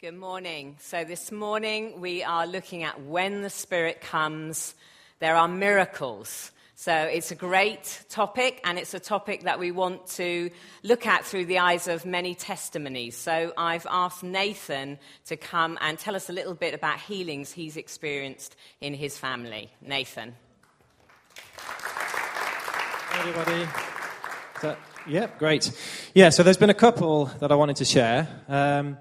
Good 0.00 0.14
morning. 0.14 0.76
So, 0.78 1.02
this 1.02 1.32
morning 1.32 2.00
we 2.00 2.22
are 2.22 2.46
looking 2.46 2.84
at 2.84 3.02
when 3.02 3.42
the 3.42 3.50
Spirit 3.50 4.00
comes, 4.00 4.76
there 5.18 5.34
are 5.34 5.48
miracles. 5.48 6.52
So, 6.76 6.94
it's 6.94 7.32
a 7.32 7.34
great 7.34 8.04
topic, 8.08 8.60
and 8.62 8.78
it's 8.78 8.94
a 8.94 9.00
topic 9.00 9.42
that 9.42 9.58
we 9.58 9.72
want 9.72 10.06
to 10.10 10.50
look 10.84 11.04
at 11.04 11.24
through 11.24 11.46
the 11.46 11.58
eyes 11.58 11.88
of 11.88 12.06
many 12.06 12.36
testimonies. 12.36 13.16
So, 13.16 13.52
I've 13.58 13.88
asked 13.90 14.22
Nathan 14.22 15.00
to 15.26 15.36
come 15.36 15.76
and 15.80 15.98
tell 15.98 16.14
us 16.14 16.30
a 16.30 16.32
little 16.32 16.54
bit 16.54 16.74
about 16.74 17.00
healings 17.00 17.50
he's 17.50 17.76
experienced 17.76 18.54
in 18.80 18.94
his 18.94 19.18
family. 19.18 19.68
Nathan. 19.82 20.36
Hi, 21.56 23.28
everybody. 23.28 23.68
That, 24.62 24.78
yeah, 25.08 25.26
great. 25.40 25.72
Yeah, 26.14 26.28
so 26.28 26.44
there's 26.44 26.56
been 26.56 26.70
a 26.70 26.74
couple 26.74 27.24
that 27.40 27.50
I 27.50 27.56
wanted 27.56 27.74
to 27.78 27.84
share. 27.84 28.28
Um, 28.46 28.96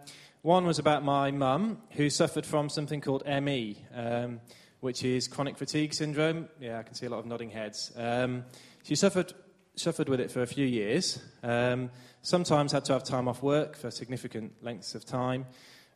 one 0.47 0.65
was 0.65 0.79
about 0.79 1.03
my 1.03 1.29
mum, 1.29 1.77
who 1.91 2.09
suffered 2.09 2.45
from 2.45 2.69
something 2.69 3.01
called 3.01 3.21
ME, 3.25 3.83
um, 3.93 4.39
which 4.79 5.03
is 5.03 5.27
chronic 5.27 5.57
fatigue 5.57 5.93
syndrome. 5.93 6.47
Yeah, 6.57 6.79
I 6.79 6.83
can 6.83 6.93
see 6.93 7.05
a 7.05 7.09
lot 7.09 7.19
of 7.19 7.25
nodding 7.25 7.49
heads. 7.49 7.91
Um, 7.97 8.45
she 8.81 8.95
suffered, 8.95 9.33
suffered 9.75 10.07
with 10.07 10.21
it 10.21 10.31
for 10.31 10.41
a 10.41 10.47
few 10.47 10.65
years, 10.65 11.21
um, 11.43 11.91
sometimes 12.21 12.71
had 12.71 12.85
to 12.85 12.93
have 12.93 13.03
time 13.03 13.27
off 13.27 13.43
work 13.43 13.75
for 13.75 13.91
significant 13.91 14.53
lengths 14.61 14.95
of 14.95 15.03
time, 15.03 15.47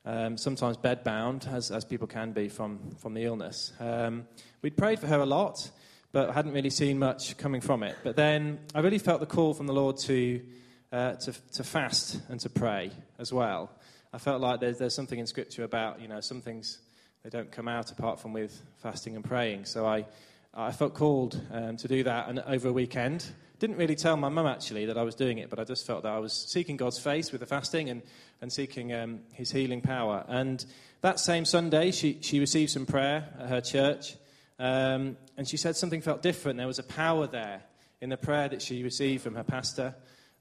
um, 0.04 0.38
sometimes 0.38 0.76
bedbound, 0.76 1.48
as, 1.48 1.72
as 1.72 1.86
people 1.86 2.08
can 2.08 2.34
be 2.34 2.50
from, 2.50 2.94
from 3.00 3.14
the 3.14 3.24
illness. 3.24 3.72
Um, 3.80 4.28
we'd 4.62 4.76
prayed 4.76 5.00
for 5.00 5.08
her 5.08 5.22
a 5.22 5.26
lot, 5.26 5.72
but 6.12 6.34
hadn't 6.34 6.52
really 6.52 6.70
seen 6.70 7.00
much 7.00 7.38
coming 7.38 7.62
from 7.62 7.84
it. 7.84 7.96
But 8.04 8.18
then 8.18 8.60
I 8.76 8.82
really 8.82 9.00
felt 9.00 9.22
the 9.22 9.28
call 9.28 9.54
from 9.54 9.68
the 9.68 9.74
Lord 9.74 9.96
to, 10.00 10.42
uh, 10.92 11.14
to, 11.14 11.34
to 11.54 11.64
fast 11.64 12.20
and 12.28 12.38
to 12.42 12.50
pray 12.50 12.92
as 13.18 13.32
well. 13.32 13.72
I 14.14 14.18
felt 14.18 14.42
like 14.42 14.60
there's, 14.60 14.78
there's 14.78 14.94
something 14.94 15.20
in 15.20 15.26
Scripture 15.26 15.64
about, 15.64 16.02
you 16.02 16.08
know, 16.10 16.20
some 16.20 16.42
things, 16.42 16.80
they 17.24 17.30
don't 17.30 17.50
come 17.52 17.70
out 17.70 17.92
apart 17.92 18.20
from 18.20 18.34
with 18.34 18.62
fasting 18.78 19.16
and 19.16 19.24
praying. 19.24 19.66
So 19.66 19.86
I, 19.86 20.06
I 20.54 20.74
felt 20.74 20.96
called 20.96 21.40
um, 21.52 21.78
to 21.78 21.88
do 21.88 22.04
that 22.04 22.28
and 22.28 22.40
over 22.40 22.68
a 22.68 22.74
weekend. 22.74 23.26
Didn't 23.60 23.78
really 23.78 23.96
tell 23.96 24.18
my 24.18 24.28
mum 24.28 24.48
actually 24.48 24.88
that 24.88 24.98
I 24.98 25.04
was 25.04 25.16
doing 25.16 25.38
it, 25.38 25.50
but 25.50 25.60
I 25.60 25.64
just 25.64 25.88
felt 25.88 26.04
that 26.04 26.12
I 26.12 26.20
was 26.20 26.34
seeking 26.34 26.76
God's 26.76 27.00
face 27.00 27.32
with 27.32 27.40
the 27.40 27.48
fasting 27.48 27.90
and, 27.90 28.02
and 28.42 28.52
seeking 28.52 28.92
um, 28.92 29.20
His 29.34 29.52
healing 29.52 29.80
power. 29.80 30.26
And 30.28 30.66
that 31.00 31.20
same 31.20 31.46
Sunday, 31.46 31.92
she, 31.92 32.18
she 32.22 32.40
received 32.40 32.72
some 32.72 32.86
prayer 32.86 33.30
at 33.40 33.48
her 33.48 33.62
church, 33.62 34.16
um, 34.60 35.16
and 35.38 35.48
she 35.48 35.58
said 35.58 35.76
something 35.78 36.02
felt 36.02 36.22
different. 36.22 36.58
There 36.58 36.68
was 36.68 36.80
a 36.80 36.84
power 36.84 37.28
there 37.28 37.62
in 38.02 38.10
the 38.10 38.18
prayer 38.18 38.50
that 38.50 38.62
she 38.62 38.84
received 38.84 39.24
from 39.24 39.36
her 39.36 39.44
pastor. 39.44 39.96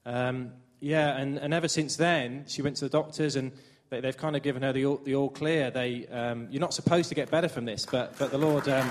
Um, 0.05 0.51
yeah, 0.81 1.15
and, 1.15 1.37
and 1.37 1.53
ever 1.53 1.67
since 1.67 1.95
then, 1.95 2.45
she 2.47 2.63
went 2.63 2.75
to 2.77 2.85
the 2.85 2.89
doctors 2.89 3.35
and 3.35 3.51
they, 3.91 4.01
have 4.01 4.17
kind 4.17 4.35
of 4.35 4.41
given 4.41 4.63
her 4.63 4.73
the 4.73 4.87
all, 4.87 4.97
the 4.97 5.15
all 5.15 5.29
clear. 5.29 5.69
They, 5.69 6.07
um, 6.07 6.47
you're 6.49 6.59
not 6.59 6.73
supposed 6.73 7.09
to 7.09 7.15
get 7.15 7.29
better 7.29 7.47
from 7.47 7.65
this, 7.65 7.85
but, 7.85 8.17
but 8.17 8.31
the, 8.31 8.39
Lord, 8.39 8.67
um, 8.67 8.89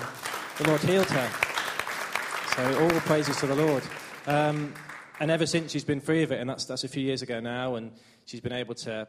the 0.59 0.69
Lord 0.69 0.81
healed 0.83 1.09
her. 1.09 1.31
So 2.55 2.83
all 2.83 3.01
praises 3.01 3.37
to 3.39 3.49
the 3.49 3.57
Lord. 3.57 3.83
Um, 4.27 4.73
and 5.19 5.33
ever 5.33 5.47
since 5.47 5.73
she's 5.73 5.85
been 5.85 6.01
free 6.01 6.23
of 6.23 6.31
it, 6.31 6.41
and 6.41 6.49
that's, 6.49 6.65
that's 6.65 6.85
a 6.85 6.89
few 6.89 7.03
years 7.03 7.23
ago 7.23 7.41
now, 7.41 7.75
and 7.75 7.91
she's 8.25 8.41
been 8.41 8.53
able 8.53 8.77
to 8.77 9.09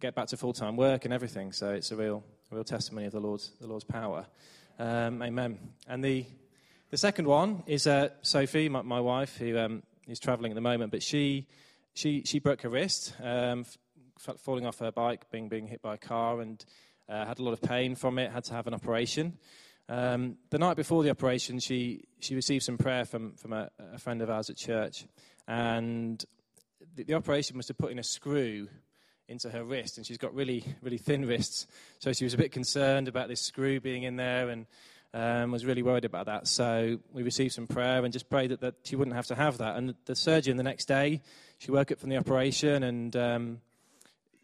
get 0.00 0.14
back 0.14 0.28
to 0.28 0.38
full 0.38 0.54
time 0.54 0.76
work 0.76 1.04
and 1.04 1.12
everything. 1.12 1.52
So 1.52 1.70
it's 1.70 1.90
a 1.90 1.96
real, 1.96 2.24
a 2.50 2.54
real 2.54 2.64
testimony 2.64 3.06
of 3.06 3.12
the 3.12 3.20
Lord's, 3.20 3.50
the 3.60 3.66
Lord's 3.66 3.84
power. 3.84 4.24
Um, 4.78 5.22
amen. 5.22 5.58
And 5.86 6.02
the, 6.02 6.24
the 6.90 6.96
second 6.96 7.26
one 7.26 7.62
is 7.66 7.86
uh, 7.86 8.08
Sophie, 8.22 8.70
my, 8.70 8.80
my 8.80 9.00
wife, 9.00 9.36
who 9.36 9.58
um, 9.58 9.82
is 10.08 10.18
traveling 10.18 10.50
at 10.52 10.54
the 10.54 10.62
moment, 10.62 10.90
but 10.90 11.02
she 11.02 11.46
she, 11.94 12.22
she 12.24 12.38
broke 12.38 12.62
her 12.62 12.68
wrist, 12.68 13.14
um, 13.22 13.64
f- 14.18 14.40
falling 14.40 14.66
off 14.66 14.78
her 14.80 14.92
bike, 14.92 15.30
being, 15.30 15.48
being 15.48 15.66
hit 15.66 15.80
by 15.80 15.94
a 15.94 15.98
car, 15.98 16.40
and 16.40 16.64
uh, 17.08 17.24
had 17.24 17.38
a 17.38 17.42
lot 17.42 17.52
of 17.52 17.62
pain 17.62 17.94
from 17.94 18.18
it, 18.18 18.30
had 18.30 18.44
to 18.44 18.54
have 18.54 18.66
an 18.66 18.74
operation. 18.74 19.38
Um, 19.88 20.36
the 20.50 20.58
night 20.58 20.76
before 20.76 21.02
the 21.02 21.10
operation, 21.10 21.60
she, 21.60 22.04
she 22.20 22.34
received 22.34 22.64
some 22.64 22.78
prayer 22.78 23.04
from, 23.04 23.34
from 23.34 23.52
a, 23.52 23.70
a 23.92 23.98
friend 23.98 24.22
of 24.22 24.30
ours 24.30 24.50
at 24.50 24.56
church, 24.56 25.04
and 25.46 26.24
the, 26.96 27.04
the 27.04 27.14
operation 27.14 27.56
was 27.56 27.66
to 27.66 27.74
put 27.74 27.92
in 27.92 27.98
a 27.98 28.04
screw 28.04 28.68
into 29.28 29.50
her 29.50 29.64
wrist, 29.64 29.96
and 29.96 30.06
she's 30.06 30.18
got 30.18 30.34
really, 30.34 30.64
really 30.82 30.98
thin 30.98 31.26
wrists. 31.26 31.66
So 31.98 32.12
she 32.12 32.24
was 32.24 32.34
a 32.34 32.38
bit 32.38 32.52
concerned 32.52 33.08
about 33.08 33.28
this 33.28 33.40
screw 33.40 33.80
being 33.80 34.02
in 34.02 34.16
there 34.16 34.50
and 34.50 34.66
um, 35.14 35.52
was 35.52 35.64
really 35.64 35.82
worried 35.82 36.04
about 36.04 36.26
that. 36.26 36.48
So 36.48 36.98
we 37.12 37.22
received 37.22 37.54
some 37.54 37.66
prayer 37.66 38.04
and 38.04 38.12
just 38.12 38.28
prayed 38.28 38.50
that, 38.50 38.60
that 38.60 38.74
she 38.82 38.96
wouldn't 38.96 39.16
have 39.16 39.26
to 39.28 39.34
have 39.34 39.58
that. 39.58 39.76
And 39.76 39.94
the 40.04 40.16
surgeon 40.16 40.56
the 40.56 40.62
next 40.62 40.86
day 40.86 41.22
she 41.64 41.70
woke 41.70 41.90
up 41.90 41.98
from 41.98 42.10
the 42.10 42.18
operation 42.18 42.82
and 42.82 43.16
um, 43.16 43.60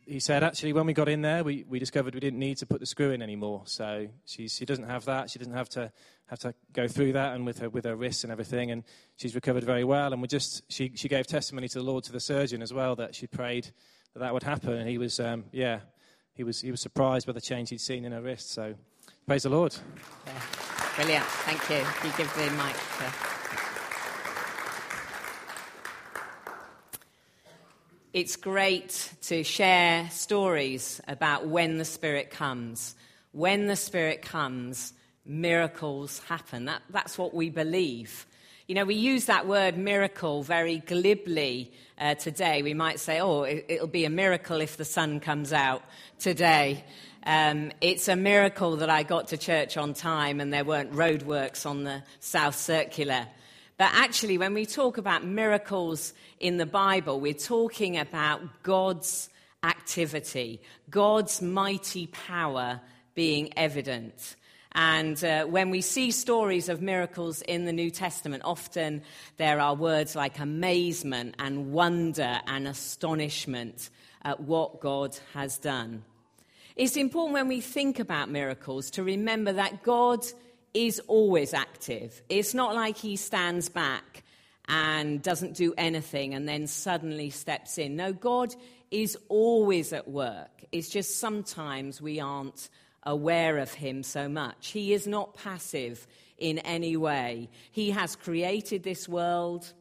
he 0.07 0.21
said, 0.21 0.43
actually, 0.43 0.73
when 0.73 0.87
we 0.87 0.95
got 0.95 1.07
in 1.07 1.21
there, 1.21 1.45
we, 1.45 1.67
we 1.69 1.79
discovered 1.79 2.15
we 2.15 2.21
didn't 2.21 2.39
need 2.39 2.57
to 2.59 2.67
put 2.67 2.81
the 2.81 2.87
screw 2.87 3.11
in 3.11 3.21
anymore. 3.21 3.63
So 3.67 4.09
she, 4.25 4.49
she 4.49 4.65
doesn't 4.65 4.89
have 4.89 5.05
that. 5.05 5.29
She 5.29 5.39
doesn't 5.39 5.53
have 5.53 5.69
to 5.71 5.93
have 6.27 6.39
to 6.39 6.55
go 6.73 6.89
through 6.89 7.13
that 7.13 7.35
and 7.35 7.45
with 7.45 7.59
her 7.59 7.69
with 7.69 7.85
her 7.85 7.97
wrists 7.97 8.23
and 8.23 8.33
everything. 8.33 8.71
And 8.71 8.85
she's 9.17 9.35
recovered 9.35 9.65
very 9.65 9.85
well. 9.85 10.13
And 10.13 10.23
we 10.23 10.29
just 10.29 10.63
she 10.73 10.93
she 10.95 11.09
gave 11.09 11.27
testimony 11.27 11.69
to 11.69 11.79
the 11.79 11.85
Lord 11.85 12.05
to 12.05 12.13
the 12.13 12.21
surgeon 12.21 12.63
as 12.63 12.73
well 12.73 12.97
that 12.97 13.15
she 13.15 13.27
prayed 13.27 13.67
that 14.15 14.21
that 14.21 14.33
would 14.33 14.45
happen. 14.45 14.73
And 14.73 14.89
he 14.89 14.97
was 14.97 15.21
um, 15.21 15.45
yeah 15.53 15.81
he 16.33 16.45
was 16.45 16.61
he 16.61 16.71
was 16.71 16.81
surprised 16.81 17.27
by 17.27 17.33
the 17.33 17.41
change 17.41 17.71
he'd 17.71 17.81
seen 17.81 18.05
in 18.05 18.13
her 18.13 18.23
wrist. 18.23 18.53
So 18.53 18.75
praise 19.27 19.43
the 19.43 19.51
Lord. 19.51 19.77
Yeah. 20.27 20.33
Brilliant. 20.97 21.25
Thank 21.25 21.69
you. 21.69 22.09
You 22.09 22.17
give 22.17 22.33
the 22.35 22.51
mic 22.53 22.77
to. 22.99 23.40
It's 28.13 28.35
great 28.35 29.13
to 29.23 29.45
share 29.45 30.11
stories 30.11 31.01
about 31.07 31.47
when 31.47 31.79
the 31.79 31.85
Spirit 31.85 32.33
comes. 32.33 32.97
When 33.31 33.69
the 33.69 33.77
Spirit 33.77 34.21
comes, 34.21 34.93
miracles 35.25 36.19
happen. 36.29 36.65
That, 36.65 36.83
that's 36.91 37.17
what 37.17 37.33
we 37.33 37.51
believe. 37.51 38.27
You 38.67 38.75
know, 38.75 38.85
we 38.85 38.97
use 38.97 39.27
that 39.27 39.47
word 39.47 39.79
miracle 39.79 40.43
very 40.43 40.79
glibly 40.79 41.71
uh, 41.99 42.17
today. 42.17 42.63
We 42.63 42.75
might 42.75 42.99
say, 42.99 43.21
oh, 43.21 43.45
it, 43.45 43.81
will 43.81 43.87
be 43.87 44.05
a 44.05 44.11
miracle 44.11 44.61
if 44.61 44.77
the 44.77 44.85
sun 44.85 45.21
comes 45.21 45.53
out 45.53 45.85
today. 46.19 46.83
Um, 47.25 47.71
it's 47.81 48.09
a 48.09 48.17
miracle 48.17 48.79
that 48.79 48.91
I 48.91 49.05
got 49.05 49.29
to 49.29 49.37
church 49.37 49.77
on 49.77 49.95
time 49.95 50.41
and 50.41 50.53
there 50.53 50.65
weren't 50.65 50.95
roadworks 50.95 51.65
on 51.65 51.85
the 51.85 52.03
South 52.19 52.57
Circular. 52.57 53.29
But 53.81 53.93
actually, 53.95 54.37
when 54.37 54.53
we 54.53 54.67
talk 54.67 54.99
about 54.99 55.25
miracles 55.25 56.13
in 56.39 56.59
the 56.59 56.67
Bible, 56.67 57.19
we're 57.19 57.33
talking 57.33 57.97
about 57.97 58.43
God's 58.63 59.31
activity, 59.63 60.61
God's 60.91 61.41
mighty 61.41 62.09
power 62.09 62.83
being 63.15 63.55
evident. 63.57 64.37
And 64.73 65.25
uh, 65.25 65.47
when 65.47 65.71
we 65.71 65.81
see 65.81 66.11
stories 66.11 66.69
of 66.69 66.83
miracles 66.83 67.41
in 67.41 67.65
the 67.65 67.73
New 67.73 67.91
Testament, 67.91 68.43
often 68.45 69.01
there 69.39 69.59
are 69.59 69.75
words 69.75 70.15
like 70.15 70.39
amazement 70.39 71.37
and 71.39 71.73
wonder 71.73 72.39
and 72.47 72.69
astonishment 72.69 73.89
at 74.21 74.41
what 74.41 74.81
God 74.81 75.17
has 75.33 75.57
done. 75.57 76.05
It's 76.77 76.99
important 76.99 77.33
when 77.33 77.49
we 77.49 77.63
think 77.63 77.99
about 77.99 78.29
miracles 78.29 78.91
to 78.91 79.03
remember 79.03 79.55
that 79.55 79.83
God 79.83 80.27
is 80.75 81.01
always 81.09 81.55
active. 81.55 82.23
It's 82.29 82.55
not 82.55 82.75
like 82.75 82.97
he 82.97 83.17
stands 83.17 83.69
back 83.69 84.25
and 84.69 85.23
doesn't 85.23 85.57
do 85.57 85.75
anything 85.77 86.35
and 86.35 86.49
then 86.49 86.67
suddenly 86.67 87.31
steps 87.31 87.79
in. 87.79 87.97
No, 87.97 88.13
God 88.13 88.55
is 88.91 89.17
always 89.29 89.93
at 89.93 90.09
work. 90.09 90.65
It's 90.73 90.89
just 90.89 91.19
sometimes 91.19 92.01
we 92.01 92.21
aren't 92.21 92.69
aware 93.03 93.59
of 93.59 93.73
him 93.73 94.03
so 94.03 94.29
much. 94.29 94.69
He 94.69 94.93
is 94.93 95.07
not 95.07 95.35
passive 95.35 96.07
in 96.39 96.59
any 96.59 96.97
way. 96.97 97.49
He 97.73 97.91
has 97.91 98.17
created 98.17 98.83
this 98.83 99.09
world. 99.09 99.73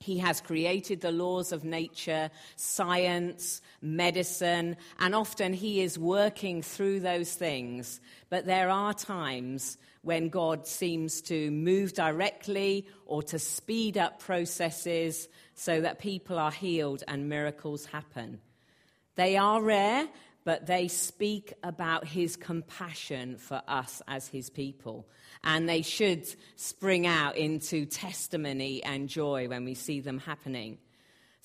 He 0.00 0.18
has 0.18 0.40
created 0.40 1.00
the 1.00 1.12
laws 1.12 1.52
of 1.52 1.64
nature, 1.64 2.30
science, 2.56 3.62
medicine, 3.80 4.76
and 4.98 5.14
often 5.14 5.52
he 5.52 5.80
is 5.80 5.98
working 5.98 6.62
through 6.62 7.00
those 7.00 7.32
things. 7.34 8.00
But 8.28 8.44
there 8.44 8.68
are 8.68 8.92
times 8.92 9.78
when 10.04 10.28
God 10.28 10.66
seems 10.66 11.22
to 11.22 11.50
move 11.50 11.94
directly 11.94 12.86
or 13.06 13.22
to 13.24 13.38
speed 13.38 13.96
up 13.98 14.20
processes 14.20 15.28
so 15.54 15.80
that 15.80 15.98
people 15.98 16.38
are 16.38 16.52
healed 16.52 17.02
and 17.08 17.28
miracles 17.28 17.86
happen. 17.86 18.40
They 19.16 19.36
are 19.36 19.62
rare, 19.62 20.06
but 20.44 20.66
they 20.66 20.88
speak 20.88 21.54
about 21.62 22.06
his 22.06 22.36
compassion 22.36 23.38
for 23.38 23.62
us 23.66 24.02
as 24.06 24.28
his 24.28 24.50
people. 24.50 25.06
And 25.42 25.68
they 25.68 25.82
should 25.82 26.26
spring 26.56 27.06
out 27.06 27.36
into 27.36 27.86
testimony 27.86 28.82
and 28.84 29.08
joy 29.08 29.48
when 29.48 29.64
we 29.64 29.74
see 29.74 30.00
them 30.00 30.18
happening. 30.18 30.78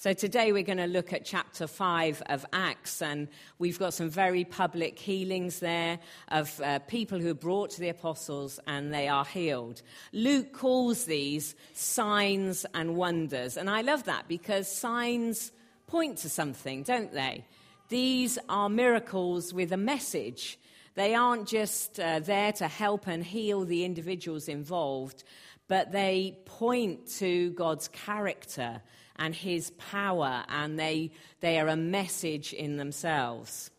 So 0.02 0.14
today 0.14 0.54
we're 0.54 0.64
going 0.64 0.78
to 0.78 0.88
look 0.88 1.12
at 1.12 1.26
chapter 1.26 1.68
5 1.68 2.24
of 2.28 2.46
Acts, 2.54 3.02
and 3.02 3.28
we've 3.58 3.78
got 3.78 3.94
some 3.94 4.10
very 4.10 4.46
public 4.46 4.98
healings 4.98 5.60
there 5.60 6.00
of 6.30 6.58
uh, 6.62 6.80
people 6.80 7.20
who 7.20 7.32
are 7.32 7.34
brought 7.34 7.72
to 7.72 7.82
the 7.82 7.90
apostles 7.90 8.62
and 8.66 8.94
they 8.94 9.10
are 9.10 9.26
healed. 9.26 9.82
Luke 10.14 10.54
calls 10.54 11.04
these 11.04 11.54
signs 11.74 12.66
and 12.74 12.96
wonders, 12.96 13.58
and 13.58 13.70
I 13.70 13.82
love 13.82 14.06
that 14.06 14.30
because 14.30 14.72
signs 14.72 15.52
point 15.86 16.20
to 16.20 16.30
something, 16.30 16.84
don't 16.84 17.12
they? 17.12 17.44
These 17.90 18.40
are 18.48 18.70
miracles 18.70 19.54
with 19.54 19.74
a 19.74 19.78
message. 19.78 20.58
They 20.96 21.14
aren't 21.14 21.46
just 21.46 22.00
uh, 22.00 22.22
there 22.22 22.54
to 22.54 22.70
help 22.70 23.06
and 23.08 23.22
heal 23.22 23.66
the 23.66 23.84
individuals 23.84 24.48
involved, 24.48 25.26
but 25.68 25.92
they 25.92 26.38
point 26.46 27.06
to 27.18 27.52
God's 27.52 27.90
character 27.90 28.82
and 29.20 29.36
his 29.36 29.70
power, 29.72 30.44
and 30.48 30.80
they, 30.80 31.12
they 31.42 31.60
are 31.60 31.68
a 31.68 31.76
message 31.76 32.54
in 32.54 32.78
themselves. 32.78 33.70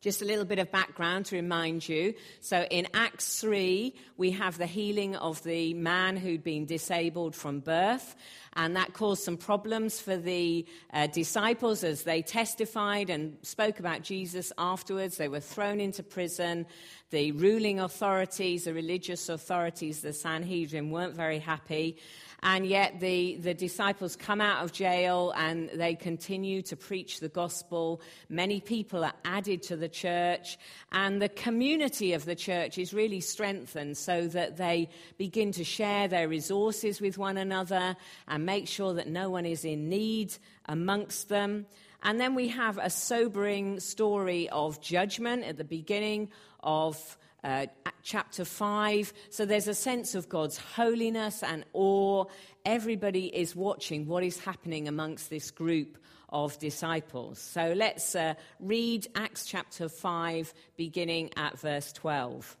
Just 0.00 0.22
a 0.22 0.24
little 0.24 0.46
bit 0.46 0.58
of 0.58 0.72
background 0.72 1.26
to 1.26 1.36
remind 1.36 1.86
you. 1.86 2.14
So 2.40 2.66
in 2.70 2.86
Acts 2.94 3.38
3, 3.38 3.94
we 4.16 4.30
have 4.30 4.56
the 4.56 4.64
healing 4.64 5.14
of 5.14 5.42
the 5.42 5.74
man 5.74 6.16
who'd 6.16 6.42
been 6.42 6.64
disabled 6.64 7.36
from 7.36 7.60
birth. 7.60 8.16
And 8.54 8.76
that 8.76 8.94
caused 8.94 9.22
some 9.22 9.36
problems 9.36 10.00
for 10.00 10.16
the 10.16 10.64
uh, 10.94 11.06
disciples 11.08 11.84
as 11.84 12.04
they 12.04 12.22
testified 12.22 13.10
and 13.10 13.36
spoke 13.42 13.78
about 13.78 14.02
Jesus 14.02 14.54
afterwards. 14.56 15.18
They 15.18 15.28
were 15.28 15.38
thrown 15.38 15.80
into 15.80 16.02
prison. 16.02 16.64
The 17.10 17.32
ruling 17.32 17.78
authorities, 17.78 18.64
the 18.64 18.72
religious 18.72 19.28
authorities, 19.28 20.00
the 20.00 20.14
Sanhedrin, 20.14 20.90
weren't 20.90 21.14
very 21.14 21.40
happy. 21.40 21.98
And 22.42 22.66
yet 22.66 23.00
the, 23.00 23.36
the 23.36 23.52
disciples 23.52 24.16
come 24.16 24.40
out 24.40 24.64
of 24.64 24.72
jail 24.72 25.32
and 25.36 25.68
they 25.74 25.94
continue 25.94 26.62
to 26.62 26.76
preach 26.76 27.20
the 27.20 27.28
gospel. 27.28 28.00
Many 28.28 28.60
people 28.60 29.04
are 29.04 29.12
added 29.24 29.62
to 29.64 29.76
the 29.76 29.88
church, 29.88 30.58
and 30.90 31.20
the 31.20 31.28
community 31.28 32.14
of 32.14 32.24
the 32.24 32.34
church 32.34 32.78
is 32.78 32.94
really 32.94 33.20
strengthened 33.20 33.96
so 33.98 34.26
that 34.28 34.56
they 34.56 34.88
begin 35.18 35.52
to 35.52 35.64
share 35.64 36.08
their 36.08 36.28
resources 36.28 37.00
with 37.00 37.18
one 37.18 37.36
another 37.36 37.96
and 38.26 38.46
make 38.46 38.68
sure 38.68 38.94
that 38.94 39.08
no 39.08 39.28
one 39.28 39.44
is 39.44 39.64
in 39.64 39.88
need 39.88 40.34
amongst 40.66 41.28
them. 41.28 41.66
And 42.02 42.18
then 42.18 42.34
we 42.34 42.48
have 42.48 42.78
a 42.78 42.88
sobering 42.88 43.80
story 43.80 44.48
of 44.48 44.80
judgment 44.80 45.44
at 45.44 45.58
the 45.58 45.64
beginning 45.64 46.30
of 46.62 47.18
uh, 47.44 47.66
chapter 48.02 48.44
5. 48.44 49.12
So 49.30 49.44
there's 49.44 49.68
a 49.68 49.74
sense 49.74 50.14
of 50.14 50.28
God's 50.28 50.58
holiness 50.58 51.42
and 51.42 51.64
awe. 51.72 52.24
Everybody 52.64 53.26
is 53.26 53.56
watching 53.56 54.06
what 54.06 54.22
is 54.22 54.38
happening 54.38 54.88
amongst 54.88 55.30
this 55.30 55.50
group 55.50 55.98
of 56.28 56.58
disciples. 56.58 57.38
So 57.38 57.72
let's 57.76 58.14
uh, 58.14 58.34
read 58.60 59.08
Acts 59.14 59.44
chapter 59.46 59.88
5, 59.88 60.54
beginning 60.76 61.30
at 61.36 61.58
verse 61.58 61.92
12. 61.92 62.56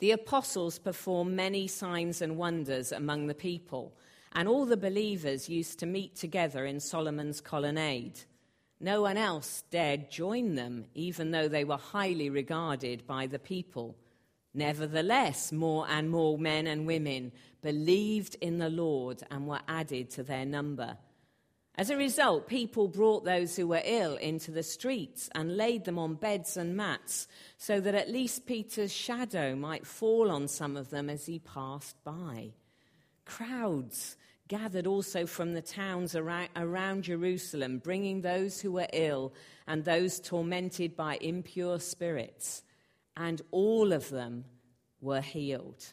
The 0.00 0.10
apostles 0.10 0.78
performed 0.78 1.36
many 1.36 1.68
signs 1.68 2.20
and 2.20 2.36
wonders 2.36 2.92
among 2.92 3.28
the 3.28 3.34
people, 3.34 3.96
and 4.32 4.48
all 4.48 4.66
the 4.66 4.76
believers 4.76 5.48
used 5.48 5.78
to 5.78 5.86
meet 5.86 6.16
together 6.16 6.66
in 6.66 6.80
Solomon's 6.80 7.40
colonnade. 7.40 8.20
No 8.80 9.02
one 9.02 9.16
else 9.16 9.64
dared 9.70 10.10
join 10.10 10.54
them, 10.54 10.86
even 10.94 11.30
though 11.30 11.48
they 11.48 11.64
were 11.64 11.76
highly 11.76 12.30
regarded 12.30 13.06
by 13.06 13.26
the 13.26 13.38
people. 13.38 13.96
Nevertheless, 14.52 15.52
more 15.52 15.86
and 15.88 16.10
more 16.10 16.38
men 16.38 16.66
and 16.66 16.86
women 16.86 17.32
believed 17.62 18.36
in 18.40 18.58
the 18.58 18.70
Lord 18.70 19.22
and 19.30 19.46
were 19.46 19.60
added 19.66 20.10
to 20.10 20.22
their 20.22 20.44
number. 20.44 20.96
As 21.76 21.90
a 21.90 21.96
result, 21.96 22.46
people 22.46 22.86
brought 22.86 23.24
those 23.24 23.56
who 23.56 23.66
were 23.66 23.82
ill 23.84 24.14
into 24.16 24.52
the 24.52 24.62
streets 24.62 25.28
and 25.34 25.56
laid 25.56 25.84
them 25.84 25.98
on 25.98 26.14
beds 26.14 26.56
and 26.56 26.76
mats, 26.76 27.26
so 27.56 27.80
that 27.80 27.96
at 27.96 28.10
least 28.10 28.46
Peter's 28.46 28.92
shadow 28.92 29.56
might 29.56 29.84
fall 29.84 30.30
on 30.30 30.46
some 30.46 30.76
of 30.76 30.90
them 30.90 31.10
as 31.10 31.26
he 31.26 31.40
passed 31.40 31.96
by. 32.04 32.52
Crowds 33.24 34.16
gathered 34.48 34.86
also 34.86 35.26
from 35.26 35.54
the 35.54 35.62
towns 35.62 36.14
around, 36.14 37.02
Jerusalem, 37.02 37.78
bringing 37.78 38.20
those 38.20 38.60
who 38.60 38.72
were 38.72 38.88
ill 38.92 39.32
and 39.66 39.84
those 39.84 40.20
tormented 40.20 40.94
by 40.96 41.16
impure 41.20 41.80
spirits, 41.80 42.62
and 43.16 43.40
all 43.50 43.92
of 43.92 44.10
them 44.10 44.44
were 45.00 45.22
healed. 45.22 45.92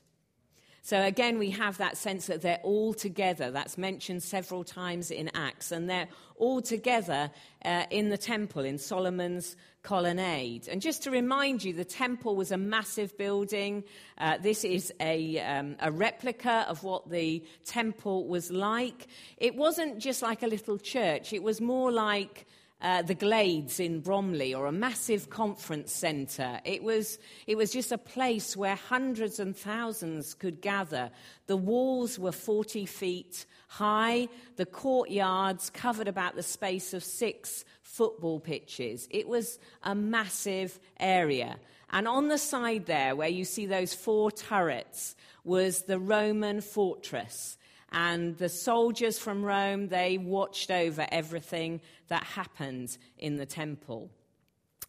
So 0.83 0.99
again, 0.99 1.37
we 1.37 1.51
have 1.51 1.77
that 1.77 1.95
sense 1.95 2.25
that 2.25 2.41
they're 2.41 2.59
all 2.63 2.93
together. 2.93 3.51
That's 3.51 3.77
mentioned 3.77 4.23
several 4.23 4.63
times 4.63 5.11
in 5.11 5.29
Acts, 5.35 5.71
and 5.71 5.87
they're 5.87 6.07
all 6.37 6.59
together 6.59 7.29
uh, 7.63 7.85
in 7.91 8.09
the 8.09 8.17
temple 8.17 8.65
in 8.65 8.79
Solomon's 8.79 9.55
colonnade. 9.83 10.67
And 10.67 10.81
just 10.81 11.03
to 11.03 11.11
remind 11.11 11.63
you, 11.63 11.73
the 11.73 11.85
temple 11.85 12.35
was 12.35 12.51
a 12.51 12.57
massive 12.57 13.15
building. 13.15 13.83
Uh, 14.17 14.37
this 14.37 14.63
is 14.63 14.91
a, 14.99 15.39
um, 15.39 15.75
a 15.79 15.91
replica 15.91 16.65
of 16.67 16.83
what 16.83 17.11
the 17.11 17.43
temple 17.63 18.27
was 18.27 18.49
like. 18.51 19.07
It 19.37 19.55
wasn't 19.55 19.99
just 19.99 20.23
like 20.23 20.41
a 20.41 20.47
little 20.47 20.79
church, 20.79 21.31
it 21.31 21.43
was 21.43 21.61
more 21.61 21.91
like 21.91 22.47
uh, 22.81 23.01
the 23.01 23.13
Glades 23.13 23.79
in 23.79 24.01
Bromley 24.01 24.53
or 24.53 24.65
a 24.65 24.71
massive 24.71 25.29
conference 25.29 25.91
centre. 25.91 26.59
It 26.65 26.83
was, 26.83 27.19
it 27.47 27.57
was 27.57 27.71
just 27.71 27.91
a 27.91 27.97
place 27.97 28.57
where 28.57 28.75
hundreds 28.75 29.39
and 29.39 29.55
thousands 29.55 30.33
could 30.33 30.61
gather. 30.61 31.11
The 31.47 31.57
walls 31.57 32.17
were 32.17 32.31
40 32.31 32.85
feet 32.85 33.45
high, 33.67 34.27
the 34.57 34.65
courtyards 34.65 35.69
covered 35.69 36.09
about 36.09 36.35
the 36.35 36.43
space 36.43 36.93
of 36.93 37.03
six 37.03 37.63
football 37.81 38.39
pitches. 38.39 39.07
It 39.09 39.27
was 39.27 39.59
a 39.83 39.95
massive 39.95 40.77
area. 40.99 41.57
And 41.89 42.07
on 42.07 42.27
the 42.27 42.37
side 42.37 42.85
there, 42.85 43.15
where 43.15 43.29
you 43.29 43.45
see 43.45 43.65
those 43.65 43.93
four 43.93 44.31
turrets, 44.31 45.15
was 45.43 45.83
the 45.83 45.99
Roman 45.99 46.61
fortress. 46.61 47.57
And 47.91 48.37
the 48.37 48.49
soldiers 48.49 49.19
from 49.19 49.43
Rome, 49.43 49.89
they 49.89 50.17
watched 50.17 50.71
over 50.71 51.05
everything 51.11 51.81
that 52.07 52.23
happened 52.23 52.97
in 53.17 53.35
the 53.35 53.45
temple. 53.45 54.09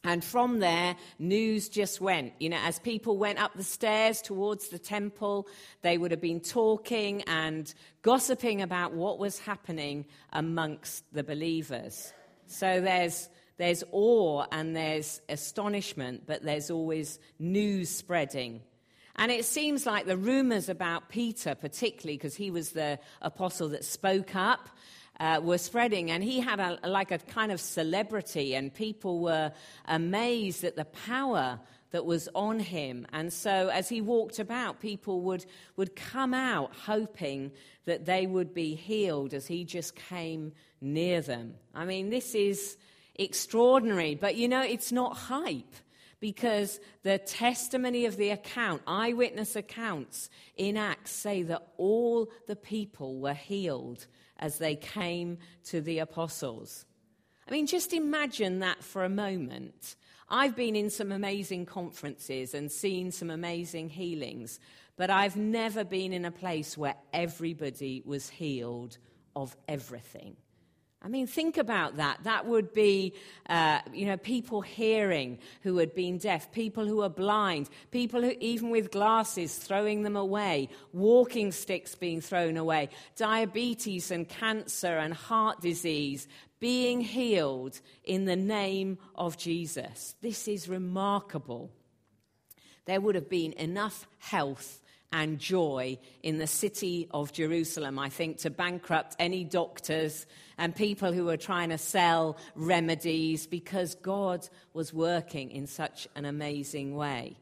And 0.04 0.25
from 0.25 0.58
there, 0.58 0.96
news 1.19 1.69
just 1.69 2.00
went. 2.00 2.32
You 2.40 2.49
know, 2.49 2.58
as 2.60 2.78
people 2.81 3.16
went 3.16 3.38
up 3.40 3.54
the 3.54 3.62
stairs 3.62 4.20
towards 4.20 4.69
the 4.69 4.78
temple, 4.78 5.46
they 5.82 5.96
would 5.96 6.10
have 6.10 6.20
been 6.20 6.40
talking 6.40 7.22
and 7.22 7.72
gossiping 8.02 8.62
about 8.62 8.94
what 8.94 9.19
was 9.19 9.38
happening 9.38 10.06
amongst 10.32 11.05
the 11.12 11.22
believers. 11.22 12.12
So 12.46 12.81
there's, 12.81 13.28
there's 13.58 13.84
awe 13.93 14.46
and 14.50 14.75
there's 14.75 15.20
astonishment, 15.28 16.25
but 16.26 16.43
there's 16.43 16.70
always 16.70 17.20
news 17.38 17.88
spreading 17.88 18.62
and 19.17 19.31
it 19.31 19.44
seems 19.44 19.87
like 19.87 20.06
the 20.06 20.17
rumors 20.17 20.69
about 20.69 21.09
Peter, 21.09 21.55
particularly 21.55 22.17
because 22.17 22.35
he 22.35 22.50
was 22.50 22.70
the 22.70 22.99
apostle 23.20 23.69
that 23.70 23.85
spoke 23.85 24.35
up, 24.35 24.69
uh, 25.20 25.41
were 25.43 25.59
spreading. 25.59 26.11
And 26.11 26.25
he 26.25 26.41
had 26.41 26.61
a, 26.61 26.79
like 26.88 27.11
a 27.11 27.19
kind 27.19 27.53
of 27.53 27.61
celebrity, 27.61 28.55
and 28.55 28.73
people 28.73 29.20
were 29.20 29.53
amazed 29.87 30.64
at 30.64 30.76
the 30.76 30.87
power 30.87 31.60
that 31.91 32.06
was 32.06 32.29
on 32.34 32.58
him. 32.58 33.06
And 33.13 33.32
so 33.32 33.69
as 33.69 33.89
he 33.89 34.01
walked 34.01 34.39
about, 34.39 34.81
people 34.81 35.20
would, 35.22 35.44
would 35.77 35.94
come 35.94 36.32
out 36.32 36.72
hoping 36.75 37.53
that 37.84 38.06
they 38.06 38.27
would 38.27 38.55
be 38.55 38.75
healed 38.75 39.34
as 39.34 39.46
he 39.46 39.65
just 39.65 39.94
came 39.94 40.53
near 40.81 41.20
them. 41.20 41.55
I 41.75 41.84
mean, 41.84 42.08
this 42.08 42.34
is 42.34 42.79
extraordinary, 43.15 44.15
but 44.15 44.36
you 44.36 44.48
know, 44.48 44.63
it's 44.63 44.91
not 44.91 45.17
hype 45.17 45.75
because 46.22 46.79
the 47.02 47.19
testimony 47.19 48.06
of 48.06 48.17
the 48.17 48.31
account, 48.31 48.81
eyewitness 48.86 49.56
accounts 49.56 50.31
in 50.56 50.76
Acts, 50.76 51.10
say 51.10 51.43
that 51.43 51.67
all 51.79 52.31
the 52.46 52.55
people 52.55 53.19
were 53.19 53.34
healed 53.34 54.06
as 54.38 54.58
they 54.58 54.76
came 54.76 55.36
to 55.64 55.81
the 55.81 55.98
apostles. 55.98 56.86
I 57.48 57.50
mean, 57.50 57.67
just 57.67 57.93
imagine 57.93 58.60
that 58.60 58.84
for 58.84 59.05
a 59.05 59.08
moment. 59.08 59.96
I've 60.29 60.55
been 60.55 60.76
in 60.76 60.91
some 60.91 61.10
amazing 61.10 61.67
conferences 61.67 62.55
and 62.55 62.70
seen 62.70 63.10
some 63.10 63.29
amazing 63.29 63.88
healings, 63.88 64.60
but 64.96 65.10
I've 65.10 65.36
never 65.36 65.82
been 65.82 66.12
in 66.12 66.24
a 66.24 66.31
place 66.31 66.79
where 66.79 66.94
everybody 67.12 68.00
was 68.06 68.31
healed 68.31 68.96
of 69.34 69.56
everything. 69.67 70.36
I 71.05 71.09
mean, 71.09 71.27
think 71.27 71.56
about 71.56 71.97
that. 71.97 72.21
That 72.23 72.47
would 72.47 72.73
be, 72.73 73.15
uh, 73.49 73.81
you 73.93 74.06
know, 74.06 74.17
people 74.17 74.61
hearing 74.61 75.39
who 75.63 75.79
had 75.79 75.94
been 75.94 76.19
deaf, 76.19 76.53
people 76.53 76.87
who 76.87 77.03
are 77.03 77.09
blind, 77.09 77.69
people 77.91 78.23
who, 78.23 78.32
even 78.39 78.71
with 78.71 78.93
glasses, 78.93 79.56
throwing 79.56 80.03
them 80.03 80.15
away, 80.15 80.69
walking 80.93 81.51
sticks 81.51 81.97
being 81.97 82.21
thrown 82.21 82.56
away, 82.56 82.89
diabetes 83.17 84.13
and 84.13 84.29
cancer 84.29 84.97
and 84.97 85.13
heart 85.13 85.61
disease 85.61 86.29
being 86.61 87.01
healed 87.01 87.81
in 88.05 88.25
the 88.25 88.37
name 88.37 88.97
of 89.17 89.37
Jesus. 89.37 90.15
This 90.23 90.47
is 90.47 90.69
remarkable. 90.69 91.73
There 92.85 93.01
would 93.01 93.17
have 93.17 93.29
been 93.29 93.55
enough 93.55 94.06
health 94.19 94.81
and 95.13 95.41
joy 95.41 95.99
in 96.23 96.39
the 96.39 96.47
city 96.47 97.09
of 97.11 97.32
Jerusalem, 97.32 97.99
I 97.99 98.09
think, 98.09 98.39
to 98.39 98.51
bankrupt 98.51 99.17
any 99.19 99.43
doctors 99.43 100.27
and 100.59 100.75
people 100.75 101.13
who 101.13 101.25
were 101.25 101.37
trying 101.37 101.71
to 101.71 101.79
sell 101.79 102.37
remedies 102.55 103.47
because 103.47 103.94
God 103.97 104.49
was 104.73 104.93
working 104.93 105.51
in 105.51 105.67
such 105.67 106.09
an 106.15 106.25
amazing 106.25 106.94
way. 106.94 107.37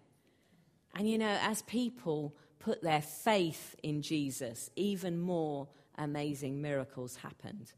And 0.94 1.08
you 1.08 1.18
know, 1.18 1.38
as 1.42 1.62
people 1.62 2.34
put 2.58 2.82
their 2.82 3.02
faith 3.02 3.76
in 3.82 4.02
Jesus, 4.02 4.70
even 4.76 5.18
more 5.18 5.68
amazing 5.96 6.60
miracles 6.60 7.16
happened. 7.16 7.72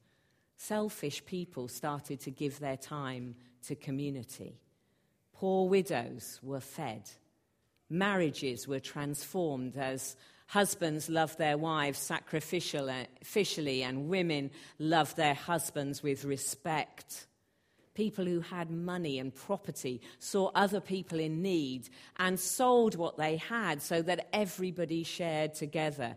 Selfish 0.56 1.24
people 1.24 1.68
started 1.68 2.20
to 2.20 2.30
give 2.30 2.60
their 2.60 2.76
time 2.76 3.34
to 3.66 3.74
community. 3.74 4.60
Poor 5.32 5.68
widows 5.68 6.38
were 6.42 6.60
fed. 6.60 7.10
Marriages 7.90 8.68
were 8.68 8.80
transformed 8.80 9.76
as 9.76 10.16
husbands 10.52 11.08
loved 11.08 11.38
their 11.38 11.56
wives 11.56 11.98
sacrificially 11.98 13.80
and 13.80 14.08
women 14.10 14.50
loved 14.78 15.16
their 15.16 15.32
husbands 15.32 16.02
with 16.02 16.26
respect. 16.26 17.26
People 17.94 18.26
who 18.26 18.40
had 18.40 18.70
money 18.70 19.18
and 19.18 19.34
property 19.34 20.02
saw 20.18 20.50
other 20.54 20.78
people 20.78 21.18
in 21.18 21.40
need 21.40 21.88
and 22.18 22.38
sold 22.38 22.96
what 22.96 23.16
they 23.16 23.38
had 23.38 23.80
so 23.80 24.02
that 24.02 24.28
everybody 24.34 25.02
shared 25.04 25.54
together. 25.54 26.16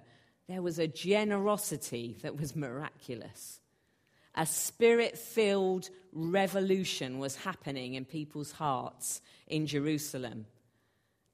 There 0.49 0.61
was 0.61 0.79
a 0.79 0.87
generosity 0.87 2.17
that 2.21 2.37
was 2.37 2.57
miraculous. 2.57 3.61
A 4.35 4.45
spirit 4.45 5.17
filled 5.17 5.89
revolution 6.11 7.19
was 7.19 7.37
happening 7.37 7.93
in 7.93 8.03
people's 8.03 8.51
hearts 8.51 9.21
in 9.47 9.65
Jerusalem. 9.65 10.45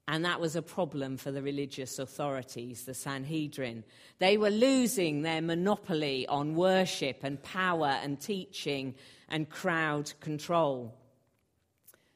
And 0.07 0.25
that 0.25 0.41
was 0.41 0.55
a 0.55 0.61
problem 0.61 1.17
for 1.17 1.31
the 1.31 1.41
religious 1.41 1.99
authorities, 1.99 2.83
the 2.83 2.93
Sanhedrin. 2.93 3.83
They 4.19 4.37
were 4.37 4.49
losing 4.49 5.21
their 5.21 5.41
monopoly 5.41 6.27
on 6.27 6.55
worship 6.55 7.19
and 7.23 7.41
power 7.41 7.97
and 8.03 8.19
teaching 8.19 8.95
and 9.29 9.49
crowd 9.49 10.11
control. 10.19 10.93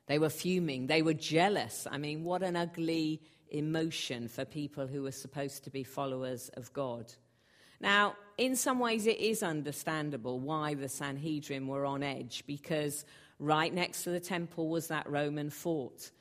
They 0.07 0.19
were 0.19 0.29
fuming. 0.29 0.87
They 0.87 1.01
were 1.01 1.13
jealous. 1.13 1.87
I 1.89 1.97
mean, 1.97 2.23
what 2.23 2.43
an 2.43 2.55
ugly 2.55 3.21
emotion 3.49 4.27
for 4.27 4.45
people 4.45 4.87
who 4.87 5.03
were 5.03 5.11
supposed 5.11 5.63
to 5.63 5.69
be 5.69 5.83
followers 5.83 6.49
of 6.55 6.73
God. 6.73 7.13
Now, 7.79 8.15
in 8.37 8.55
some 8.55 8.79
ways, 8.79 9.07
it 9.07 9.19
is 9.19 9.43
understandable 9.43 10.39
why 10.39 10.73
the 10.73 10.89
Sanhedrin 10.89 11.67
were 11.67 11.85
on 11.85 12.03
edge 12.03 12.43
because 12.47 13.05
right 13.39 13.73
next 13.73 14.03
to 14.03 14.09
the 14.09 14.19
temple 14.19 14.69
was 14.69 14.87
that 14.87 15.09
Roman 15.09 15.49
fort. 15.49 16.11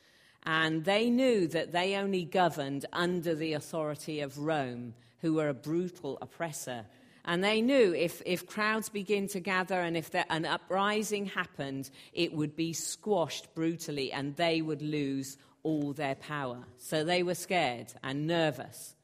And 0.46 0.84
they 0.84 1.08
knew 1.08 1.48
that 1.48 1.72
they 1.72 1.96
only 1.96 2.24
governed 2.24 2.86
under 2.92 3.34
the 3.34 3.54
authority 3.54 4.20
of 4.20 4.38
Rome, 4.38 4.94
who 5.20 5.34
were 5.34 5.48
a 5.48 5.54
brutal 5.54 6.18
oppressor. 6.20 6.84
And 7.24 7.42
they 7.42 7.62
knew 7.62 7.94
if, 7.94 8.20
if 8.26 8.46
crowds 8.46 8.90
begin 8.90 9.28
to 9.28 9.40
gather 9.40 9.80
and 9.80 9.96
if 9.96 10.10
there, 10.10 10.26
an 10.28 10.44
uprising 10.44 11.24
happened, 11.24 11.88
it 12.12 12.34
would 12.34 12.54
be 12.54 12.74
squashed 12.74 13.54
brutally 13.54 14.12
and 14.12 14.36
they 14.36 14.60
would 14.60 14.82
lose 14.82 15.38
all 15.62 15.94
their 15.94 16.14
power. 16.16 16.58
So 16.76 17.02
they 17.02 17.22
were 17.22 17.34
scared 17.34 17.94
and 18.02 18.26
nervous. 18.26 18.94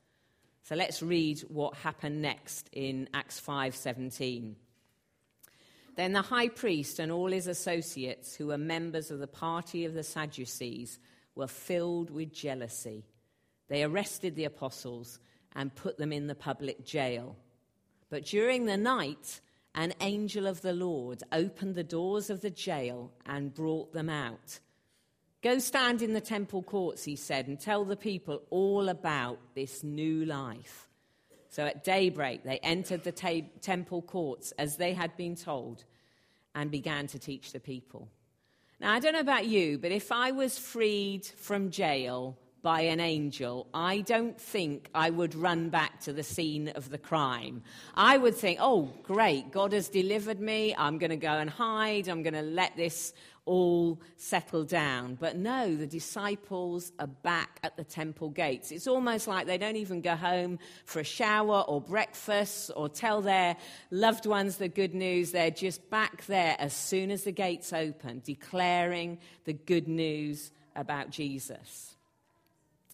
So 0.65 0.77
let's 0.77 1.03
read 1.03 1.41
what 1.49 1.75
happened 1.77 2.21
next 2.21 2.69
in 2.73 3.09
Acts 3.15 3.41
5:17. 3.41 4.55
Then 5.97 6.13
the 6.13 6.23
high 6.23 6.49
priest 6.49 6.99
and 6.99 7.11
all 7.11 7.33
his 7.33 7.47
associates 7.47 8.37
who 8.37 8.49
were 8.49 8.59
members 8.59 9.11
of 9.11 9.19
the 9.19 9.27
party 9.27 9.85
of 9.85 9.95
the 9.95 10.05
Sadducees 10.05 10.99
were 11.41 11.49
filled 11.49 12.11
with 12.11 12.33
jealousy. 12.33 13.03
They 13.69 13.83
arrested 13.83 14.37
the 14.37 14.45
apostles 14.45 15.19
and 15.57 15.75
put 15.75 15.97
them 15.97 16.13
in 16.13 16.27
the 16.27 16.35
public 16.35 16.85
jail. 16.85 17.35
But 18.11 18.27
during 18.27 18.67
the 18.67 18.77
night, 18.77 19.41
an 19.75 19.95
angel 20.01 20.47
of 20.47 20.61
the 20.61 20.75
Lord 20.75 21.23
opened 21.33 21.77
the 21.77 21.83
doors 21.83 22.29
of 22.29 22.43
the 22.43 22.51
jail 22.51 23.11
and 23.25 23.55
brought 23.55 23.93
them 23.95 24.11
out. 24.11 24.61
Go 25.43 25.59
stand 25.59 26.03
in 26.03 26.13
the 26.13 26.21
temple 26.21 26.63
courts, 26.63 27.05
he 27.05 27.17
said, 27.17 27.49
and 27.49 27.59
tell 27.59 27.85
the 27.87 27.97
people 27.97 28.43
all 28.51 28.91
about 28.91 29.39
this 29.55 29.83
new 29.83 30.27
life. 30.27 30.89
So 31.49 31.65
at 31.65 31.85
daybreak, 31.85 32.45
they 32.45 32.59
entered 32.59 33.03
the 33.03 33.13
ta- 33.13 33.49
temple 33.63 34.03
courts 34.03 34.53
as 34.59 34.77
they 34.77 34.93
had 34.93 35.17
been 35.17 35.37
told 35.37 35.85
and 36.55 36.71
began 36.71 37.07
to 37.07 37.19
teach 37.19 37.53
the 37.53 37.61
people. 37.61 38.11
Now, 38.81 38.95
I 38.95 38.99
don't 38.99 39.13
know 39.13 39.21
about 39.21 39.45
you, 39.45 39.77
but 39.77 39.93
if 39.93 40.11
I 40.11 40.31
was 40.31 40.57
freed 40.57 41.27
from 41.27 41.71
jail 41.71 42.39
by 42.63 42.81
an 42.83 42.99
angel, 42.99 43.67
I 43.75 44.01
don't 44.01 44.41
think 44.41 44.89
I 44.95 45.11
would 45.11 45.35
run 45.35 45.69
back 45.69 46.01
to 46.01 46.15
the 46.15 46.23
scene 46.23 46.69
of 46.69 46.89
the 46.89 46.97
crime. 46.97 47.63
I 47.95 48.17
would 48.17 48.35
think, 48.35 48.59
oh, 48.59 48.91
great, 49.03 49.51
God 49.51 49.75
has 49.75 49.91
delivered 49.91 50.41
me. 50.41 50.75
I'm 50.79 50.97
going 50.97 51.11
to 51.11 51.17
go 51.17 51.29
and 51.29 51.51
hide. 51.51 52.09
I'm 52.09 52.23
going 52.23 52.33
to 52.33 52.41
let 52.41 52.75
this 52.75 53.13
all 53.45 54.01
settle 54.17 54.65
down. 54.65 55.17
But 55.21 55.37
no, 55.37 55.75
the 55.75 55.87
disciples 55.87 56.93
are 56.99 57.07
back 57.07 57.59
at 57.63 57.77
the 57.77 57.85
temple 57.85 58.31
gates. 58.31 58.71
It's 58.71 58.87
almost 58.87 59.27
like 59.27 59.47
they 59.47 59.59
don't 59.59 59.77
even 59.77 60.01
go 60.01 60.17
home 60.17 60.59
for 60.85 61.01
a 61.01 61.05
shower 61.05 61.61
or 61.63 61.81
breakfast 61.81 62.71
or 62.77 62.89
tell 62.89 63.23
their 63.23 63.57
loved 63.91 64.27
ones 64.27 64.57
the 64.57 64.69
good 64.69 64.95
news. 64.95 65.33
They're 65.33 65.51
just 65.51 65.91
back 65.91 66.27
there 66.27 66.57
as 66.59 66.73
soon 66.73 67.11
as 67.11 67.25
the 67.25 67.33
gates 67.33 67.73
open, 67.73 68.23
declaring 68.25 69.19
the 69.45 69.55
good 69.55 69.89
news 69.89 70.51
about 70.77 71.11
Jesus. 71.11 71.97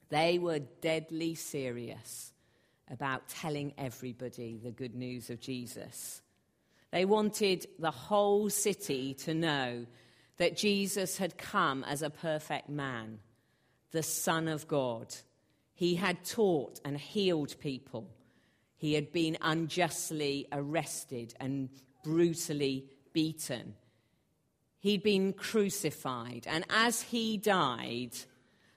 They 0.08 0.38
were 0.38 0.60
deadly 0.60 1.34
serious 1.34 2.32
about 2.90 3.28
telling 3.28 3.74
everybody 3.76 4.60
the 4.62 4.70
good 4.70 4.94
news 4.94 5.30
of 5.30 5.40
Jesus. 5.40 6.22
They 6.92 7.04
wanted 7.04 7.66
the 7.78 7.90
whole 7.90 8.48
city 8.48 9.14
to 9.14 9.34
know 9.34 9.86
that 10.38 10.56
Jesus 10.56 11.18
had 11.18 11.38
come 11.38 11.84
as 11.84 12.02
a 12.02 12.10
perfect 12.10 12.68
man, 12.68 13.20
the 13.92 14.02
Son 14.02 14.48
of 14.48 14.68
God. 14.68 15.14
He 15.74 15.94
had 15.94 16.24
taught 16.24 16.80
and 16.84 16.98
healed 16.98 17.58
people. 17.60 18.10
He 18.76 18.94
had 18.94 19.12
been 19.12 19.38
unjustly 19.40 20.46
arrested 20.52 21.34
and 21.40 21.70
brutally 22.02 22.86
beaten. 23.12 23.74
He'd 24.78 25.02
been 25.02 25.32
crucified. 25.32 26.46
And 26.46 26.64
as 26.70 27.02
he 27.02 27.38
died, 27.38 28.14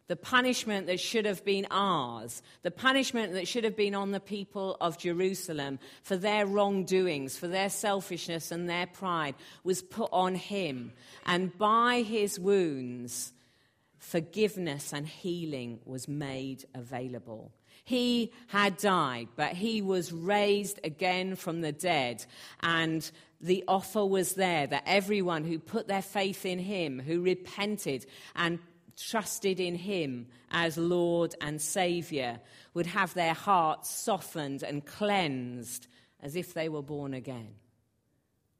the 0.09 0.15
punishment 0.15 0.87
that 0.87 0.99
should 0.99 1.25
have 1.25 1.45
been 1.45 1.67
ours, 1.69 2.41
the 2.63 2.71
punishment 2.71 3.33
that 3.33 3.47
should 3.47 3.63
have 3.63 3.75
been 3.75 3.93
on 3.93 4.09
the 4.09 4.19
people 4.19 4.75
of 4.81 4.97
Jerusalem 4.97 5.77
for 6.01 6.17
their 6.17 6.47
wrongdoings, 6.47 7.37
for 7.37 7.47
their 7.47 7.69
selfishness 7.69 8.51
and 8.51 8.67
their 8.67 8.87
pride, 8.87 9.35
was 9.63 9.83
put 9.83 10.09
on 10.11 10.33
him. 10.33 10.93
And 11.27 11.55
by 11.59 12.01
his 12.01 12.39
wounds, 12.39 13.33
forgiveness 13.99 14.93
and 14.93 15.07
healing 15.07 15.79
was 15.85 16.07
made 16.07 16.65
available. 16.73 17.51
He 17.83 18.31
had 18.47 18.77
died, 18.77 19.27
but 19.35 19.53
he 19.53 19.83
was 19.83 20.11
raised 20.11 20.79
again 20.83 21.35
from 21.35 21.61
the 21.61 21.71
dead. 21.71 22.25
And 22.61 23.09
the 23.41 23.63
offer 23.67 24.05
was 24.05 24.33
there 24.33 24.65
that 24.67 24.83
everyone 24.87 25.43
who 25.43 25.59
put 25.59 25.87
their 25.87 26.01
faith 26.01 26.45
in 26.47 26.57
him, 26.59 26.99
who 26.99 27.21
repented 27.21 28.07
and 28.35 28.59
trusted 28.99 29.59
in 29.59 29.75
Him 29.75 30.27
as 30.51 30.77
Lord 30.77 31.35
and 31.41 31.61
Saviour 31.61 32.39
would 32.73 32.87
have 32.87 33.13
their 33.13 33.33
hearts 33.33 33.89
softened 33.89 34.63
and 34.63 34.85
cleansed 34.85 35.87
as 36.21 36.35
if 36.35 36.53
they 36.53 36.69
were 36.69 36.81
born 36.81 37.13
again. 37.13 37.55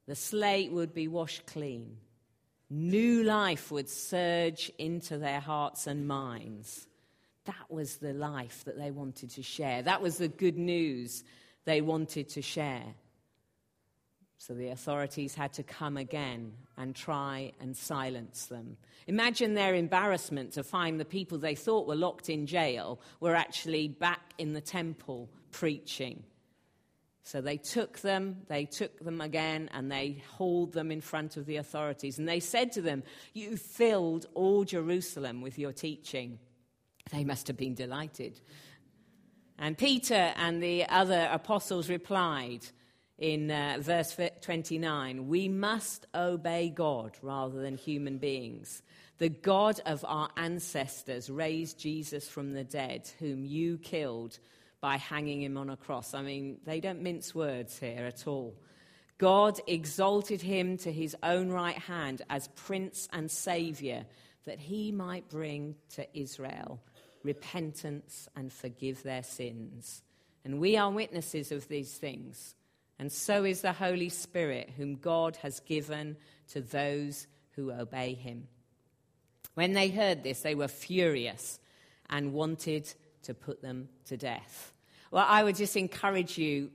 The 0.08 0.16
slate 0.16 0.72
would 0.72 0.94
be 0.94 1.08
washed 1.08 1.46
clean. 1.46 1.98
New 2.70 3.24
life 3.24 3.72
would 3.72 3.90
surge 3.90 4.72
into 4.78 5.18
their 5.18 5.40
hearts 5.40 5.88
and 5.88 6.08
minds. 6.08 6.88
That 7.46 7.70
was 7.70 7.98
the 7.98 8.14
life 8.14 8.64
that 8.66 8.78
they 8.78 8.92
wanted 8.92 9.32
to 9.32 9.44
share. 9.44 9.82
That 9.82 10.02
was 10.02 10.18
the 10.18 10.28
good 10.28 10.58
news 10.58 11.24
they 11.66 11.82
wanted 11.82 12.30
to 12.30 12.42
share. 12.42 12.96
So 14.40 14.54
the 14.54 14.70
authorities 14.70 15.36
had 15.36 15.52
to 15.54 15.64
come 15.64 15.98
again 15.98 16.54
and 16.78 16.96
try 16.96 17.52
and 17.60 17.76
silence 17.76 18.46
them. 18.46 18.78
Imagine 19.06 19.54
their 19.54 19.76
embarrassment 19.76 20.54
to 20.54 20.64
find 20.64 20.98
the 20.98 21.04
people 21.04 21.38
they 21.38 21.56
thought 21.56 21.88
were 21.88 21.96
locked 21.96 22.30
in 22.30 22.48
jail 22.48 23.02
were 23.20 23.36
actually 23.36 23.90
back 23.90 24.34
in 24.38 24.54
the 24.54 24.62
temple 24.62 25.30
preaching. 25.52 26.24
So 27.24 27.42
they 27.42 27.58
took 27.58 28.00
them, 28.00 28.38
they 28.48 28.64
took 28.64 28.98
them 29.02 29.20
again, 29.20 29.70
and 29.74 29.92
they 29.92 30.24
hauled 30.38 30.72
them 30.72 30.90
in 30.90 31.02
front 31.02 31.36
of 31.36 31.46
the 31.46 31.58
authorities. 31.58 32.18
And 32.18 32.28
they 32.28 32.40
said 32.40 32.72
to 32.72 32.82
them, 32.82 33.04
You 33.34 33.58
filled 33.58 34.26
all 34.36 34.64
Jerusalem 34.64 35.42
with 35.42 35.60
your 35.60 35.74
teaching. 35.74 36.40
They 37.12 37.26
must 37.26 37.48
have 37.48 37.58
been 37.58 37.76
delighted. 37.76 38.40
And 39.58 39.78
Peter 39.78 40.34
and 40.38 40.64
the 40.64 40.88
other 40.88 41.28
apostles 41.30 41.90
replied, 41.90 42.66
in 43.20 43.52
uh, 43.52 43.78
verse 43.80 44.18
29 44.42 45.28
we 45.28 45.48
must 45.48 46.08
obey 46.16 46.70
God 46.70 47.18
rather 47.22 47.62
than 47.62 47.78
human 47.78 48.18
beings. 48.18 48.82
The 49.18 49.30
God 49.30 49.82
of 49.86 50.06
our 50.08 50.30
ancestors 50.38 51.30
raised 51.30 51.78
Jesus 51.78 52.28
from 52.28 52.54
the 52.54 52.64
dead, 52.64 53.10
whom 53.20 53.44
you 53.46 53.78
killed 53.78 54.40
by 54.80 54.96
hanging 54.96 55.42
him 55.42 55.58
on 55.58 55.70
a 55.70 55.76
cross. 55.76 56.14
I 56.14 56.22
mean, 56.22 56.58
they 56.66 56.80
don't 56.80 57.02
mince 57.02 57.36
words 57.36 57.78
here 57.78 58.06
at 58.06 58.28
all. 58.28 58.56
God 59.18 59.60
exalted 59.68 60.42
him 60.42 60.78
to 60.78 60.92
his 60.92 61.18
own 61.22 61.50
right 61.50 61.78
hand 61.78 62.22
as 62.30 62.48
Prince 62.56 63.10
and 63.12 63.30
Saviour, 63.30 64.06
that 64.46 64.60
he 64.60 64.94
might 64.94 65.28
bring 65.28 65.76
to 65.96 66.08
Israel 66.18 66.80
repentance 67.24 68.30
and 68.38 68.54
forgive 68.54 69.04
their 69.04 69.24
sins. 69.24 70.02
And 70.46 70.62
we 70.62 70.78
are 70.78 70.90
witnesses 70.90 71.52
of 71.52 71.68
these 71.68 71.92
things. 71.92 72.56
And 73.00 73.12
so 73.12 73.46
is 73.46 73.62
the 73.62 73.74
Holy 73.74 74.10
Spirit, 74.10 74.72
whom 74.76 74.96
God 74.96 75.38
has 75.38 75.62
given 75.62 76.18
to 76.50 76.62
those 76.62 77.28
who 77.56 77.72
obey 77.72 78.14
him. 78.14 78.48
When 79.56 79.74
they 79.74 79.90
heard 79.90 80.24
this, 80.24 80.42
they 80.42 80.56
were 80.56 80.68
furious 80.68 81.60
and 82.10 82.34
wanted 82.34 82.94
to 83.24 83.34
put 83.34 83.62
them 83.62 83.90
to 84.06 84.18
death. 84.18 84.74
Well, 85.12 85.26
I 85.28 85.44
would 85.44 85.56
just 85.56 85.76
encourage 85.76 86.38
you, 86.38 86.70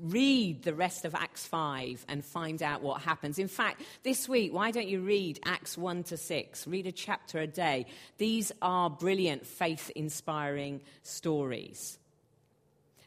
read 0.00 0.62
the 0.62 0.74
rest 0.74 1.04
of 1.04 1.14
Acts 1.14 1.46
5 1.46 2.06
and 2.08 2.24
find 2.24 2.62
out 2.62 2.82
what 2.82 3.02
happens. 3.02 3.38
In 3.38 3.48
fact, 3.48 3.82
this 4.04 4.28
week, 4.28 4.54
why 4.54 4.70
don't 4.70 4.86
you 4.86 5.00
read 5.00 5.40
Acts 5.44 5.76
1 5.76 6.04
to 6.04 6.16
6? 6.16 6.66
Read 6.68 6.86
a 6.86 6.92
chapter 6.92 7.40
a 7.40 7.48
day. 7.48 7.86
These 8.16 8.52
are 8.62 8.88
brilliant, 8.88 9.44
faith 9.44 9.90
inspiring 9.96 10.82
stories. 11.02 11.98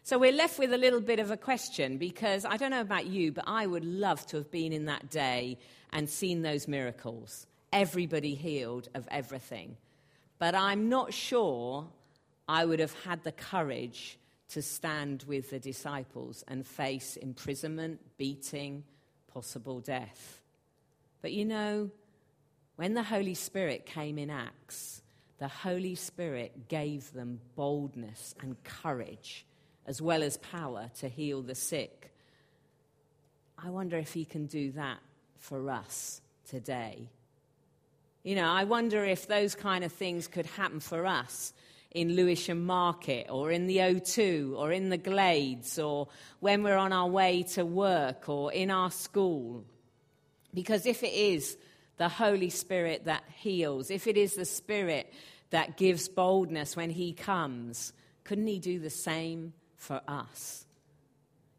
So 0.05 0.17
we're 0.19 0.33
left 0.33 0.59
with 0.59 0.73
a 0.73 0.77
little 0.77 0.99
bit 0.99 1.19
of 1.19 1.31
a 1.31 1.37
question 1.37 1.97
because 1.97 2.43
I 2.43 2.57
don't 2.57 2.71
know 2.71 2.81
about 2.81 3.05
you, 3.05 3.31
but 3.31 3.45
I 3.47 3.65
would 3.65 3.85
love 3.85 4.27
to 4.27 4.37
have 4.37 4.51
been 4.51 4.73
in 4.73 4.83
that 4.85 5.09
day 5.09 5.57
and 5.93 6.09
seen 6.09 6.41
those 6.41 6.67
miracles. 6.67 7.47
Everybody 7.71 8.35
healed 8.35 8.89
of 8.95 9.07
everything. 9.09 9.77
But 10.39 10.55
I'm 10.55 10.89
not 10.89 11.13
sure 11.13 11.87
I 12.49 12.65
would 12.65 12.81
have 12.81 12.93
had 13.05 13.23
the 13.23 13.31
courage 13.31 14.19
to 14.49 14.61
stand 14.61 15.23
with 15.25 15.51
the 15.51 15.59
disciples 15.59 16.43
and 16.49 16.67
face 16.67 17.15
imprisonment, 17.15 18.01
beating, 18.17 18.83
possible 19.33 19.79
death. 19.79 20.41
But 21.21 21.31
you 21.31 21.45
know, 21.45 21.89
when 22.75 22.93
the 22.93 23.03
Holy 23.03 23.35
Spirit 23.35 23.85
came 23.85 24.17
in 24.17 24.29
Acts, 24.29 25.01
the 25.37 25.47
Holy 25.47 25.95
Spirit 25.95 26.67
gave 26.67 27.13
them 27.13 27.39
boldness 27.55 28.35
and 28.41 28.61
courage 28.65 29.45
as 29.85 30.01
well 30.01 30.23
as 30.23 30.37
power 30.37 30.89
to 30.99 31.07
heal 31.07 31.41
the 31.41 31.55
sick. 31.55 32.11
I 33.57 33.69
wonder 33.69 33.97
if 33.97 34.13
he 34.13 34.25
can 34.25 34.45
do 34.45 34.71
that 34.73 34.99
for 35.39 35.69
us 35.69 36.21
today. 36.47 37.09
You 38.23 38.35
know, 38.35 38.49
I 38.49 38.63
wonder 38.63 39.03
if 39.03 39.27
those 39.27 39.55
kind 39.55 39.83
of 39.83 39.91
things 39.91 40.27
could 40.27 40.45
happen 40.45 40.79
for 40.79 41.05
us 41.05 41.53
in 41.91 42.15
Lewisham 42.15 42.65
Market 42.65 43.27
or 43.29 43.51
in 43.51 43.67
the 43.67 43.77
O2 43.77 44.57
or 44.57 44.71
in 44.71 44.89
the 44.89 44.97
Glades 44.97 45.77
or 45.77 46.07
when 46.39 46.63
we're 46.63 46.77
on 46.77 46.91
our 46.91 47.07
way 47.07 47.43
to 47.53 47.65
work 47.65 48.29
or 48.29 48.51
in 48.51 48.71
our 48.71 48.91
school. 48.91 49.63
Because 50.53 50.85
if 50.85 51.03
it 51.03 51.13
is 51.13 51.57
the 51.97 52.09
Holy 52.09 52.49
Spirit 52.49 53.05
that 53.05 53.23
heals, 53.35 53.91
if 53.91 54.07
it 54.07 54.17
is 54.17 54.35
the 54.35 54.45
Spirit 54.45 55.13
that 55.51 55.77
gives 55.77 56.07
boldness 56.07 56.75
when 56.75 56.89
He 56.89 57.13
comes, 57.13 57.93
couldn't 58.23 58.47
He 58.47 58.59
do 58.59 58.79
the 58.79 58.89
same 58.89 59.53
for 59.83 60.01
us. 60.07 60.65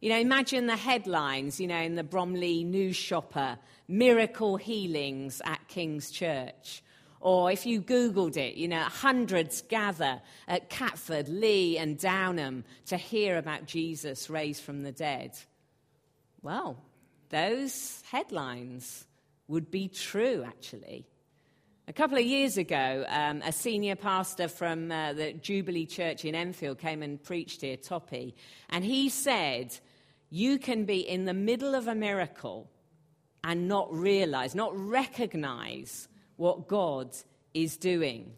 You 0.01 0.11
know, 0.11 0.19
imagine 0.19 0.67
the 0.67 0.77
headlines, 0.77 1.61
you 1.61 1.67
know, 1.67 1.81
in 1.81 1.95
the 1.95 2.03
Bromley 2.03 2.65
News 2.65 2.97
Shopper 2.97 3.59
miracle 3.87 4.57
healings 4.57 5.41
at 5.45 5.67
King's 5.69 6.11
Church. 6.11 6.83
Or 7.21 7.51
if 7.51 7.65
you 7.65 7.81
Googled 7.81 8.37
it, 8.37 8.57
you 8.57 8.69
know, 8.69 8.83
hundreds 8.83 9.63
gather 9.63 10.21
at 10.47 10.69
Catford, 10.69 11.29
Lee, 11.29 11.79
and 11.79 11.99
Downham 11.99 12.65
to 12.87 12.99
hear 12.99 13.39
about 13.39 13.65
Jesus 13.65 14.29
raised 14.29 14.63
from 14.63 14.83
the 14.83 14.93
dead. 14.93 15.33
Well, 16.43 16.77
those 17.31 18.03
headlines 18.11 19.07
would 19.49 19.71
be 19.71 19.89
true, 19.89 20.45
actually. 20.47 21.07
A 21.87 21.93
couple 21.93 22.17
of 22.17 22.25
years 22.25 22.57
ago, 22.57 23.05
um, 23.09 23.43
a 23.45 23.53
senior 23.53 23.95
pastor 23.95 24.49
from 24.49 24.91
uh, 24.91 25.13
the 25.13 25.35
Jubilee 25.35 25.85
Church 25.85 26.25
in 26.25 26.35
Enfield 26.35 26.79
came 26.79 27.03
and 27.03 27.23
preached 27.23 27.61
here, 27.61 27.77
Tope, 27.77 28.33
and 28.71 28.83
he 28.83 29.11
said, 29.11 29.79
You 30.31 30.59
can 30.59 30.87
be 30.87 31.01
in 31.01 31.27
the 31.27 31.35
middle 31.35 31.75
of 31.75 31.87
a 31.87 31.95
miracle 31.95 32.71
and 33.45 33.69
not 33.69 33.93
realize, 33.93 34.55
not 34.55 34.73
recognize 34.75 36.09
what 36.37 36.69
God 36.69 37.15
is 37.53 37.77
doing. 37.77 38.33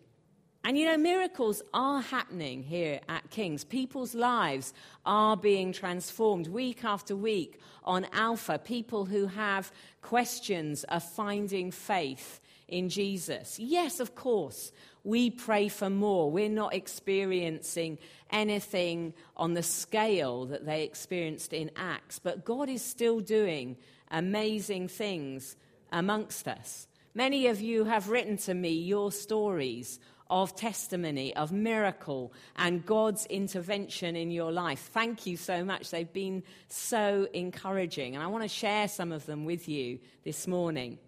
And 0.64 0.76
you 0.76 0.84
know, 0.84 0.98
miracles 0.98 1.62
are 1.72 2.00
happening 2.00 2.64
here 2.64 2.98
at 3.08 3.30
King's. 3.30 3.62
People's 3.62 4.16
lives 4.16 4.74
are 5.04 5.36
being 5.36 5.72
transformed 5.72 6.48
week 6.48 6.84
after 6.84 7.14
week 7.14 7.60
on 7.84 8.08
Alpha. 8.12 8.58
People 8.58 9.04
who 9.04 9.28
have 9.28 9.70
questions 10.02 10.84
are 10.88 10.98
finding 10.98 11.70
faith 11.70 12.40
in 12.68 12.88
Jesus. 12.88 13.58
Yes, 13.58 14.00
of 14.00 14.14
course, 14.14 14.72
we 15.04 15.30
pray 15.30 15.68
for 15.68 15.88
more. 15.88 16.30
We're 16.30 16.48
not 16.48 16.74
experiencing 16.74 17.98
anything 18.30 19.14
on 19.36 19.54
the 19.54 19.62
scale 19.62 20.46
that 20.46 20.66
they 20.66 20.82
experienced 20.82 21.52
in 21.52 21.70
Acts, 21.76 22.18
but 22.18 22.44
God 22.44 22.68
is 22.68 22.82
still 22.82 23.20
doing 23.20 23.76
amazing 24.10 24.88
things 24.88 25.56
amongst 25.92 26.48
us. 26.48 26.88
Many 27.14 27.46
of 27.46 27.60
you 27.60 27.84
have 27.84 28.08
written 28.08 28.36
to 28.38 28.54
me 28.54 28.70
your 28.70 29.12
stories 29.12 30.00
of 30.28 30.56
testimony, 30.56 31.34
of 31.36 31.52
miracle, 31.52 32.32
and 32.56 32.84
God's 32.84 33.26
intervention 33.26 34.16
in 34.16 34.30
your 34.30 34.50
life. 34.50 34.90
Thank 34.92 35.24
you 35.24 35.36
so 35.36 35.64
much. 35.64 35.90
They've 35.90 36.12
been 36.12 36.42
so 36.68 37.28
encouraging, 37.32 38.16
and 38.16 38.24
I 38.24 38.26
want 38.26 38.42
to 38.42 38.48
share 38.48 38.88
some 38.88 39.12
of 39.12 39.24
them 39.26 39.44
with 39.44 39.68
you 39.68 40.00
this 40.24 40.48
morning. 40.48 40.98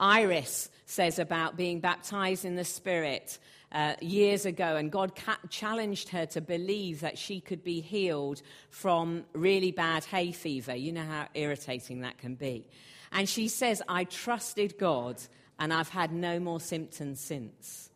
Iris 0.00 0.70
says 0.86 1.18
about 1.18 1.56
being 1.56 1.80
baptized 1.80 2.44
in 2.44 2.56
the 2.56 2.64
Spirit 2.64 3.38
uh, 3.70 3.94
years 4.00 4.46
ago, 4.46 4.76
and 4.76 4.90
God 4.90 5.14
ca- 5.14 5.38
challenged 5.48 6.08
her 6.08 6.26
to 6.26 6.40
believe 6.40 7.00
that 7.00 7.18
she 7.18 7.40
could 7.40 7.62
be 7.62 7.80
healed 7.80 8.42
from 8.70 9.24
really 9.32 9.70
bad 9.70 10.04
hay 10.04 10.32
fever. 10.32 10.74
You 10.74 10.92
know 10.92 11.04
how 11.04 11.28
irritating 11.34 12.00
that 12.00 12.18
can 12.18 12.34
be. 12.34 12.66
And 13.12 13.28
she 13.28 13.48
says, 13.48 13.82
I 13.88 14.04
trusted 14.04 14.78
God, 14.78 15.20
and 15.58 15.72
I've 15.72 15.90
had 15.90 16.12
no 16.12 16.40
more 16.40 16.60
symptoms 16.60 17.20
since. 17.20 17.89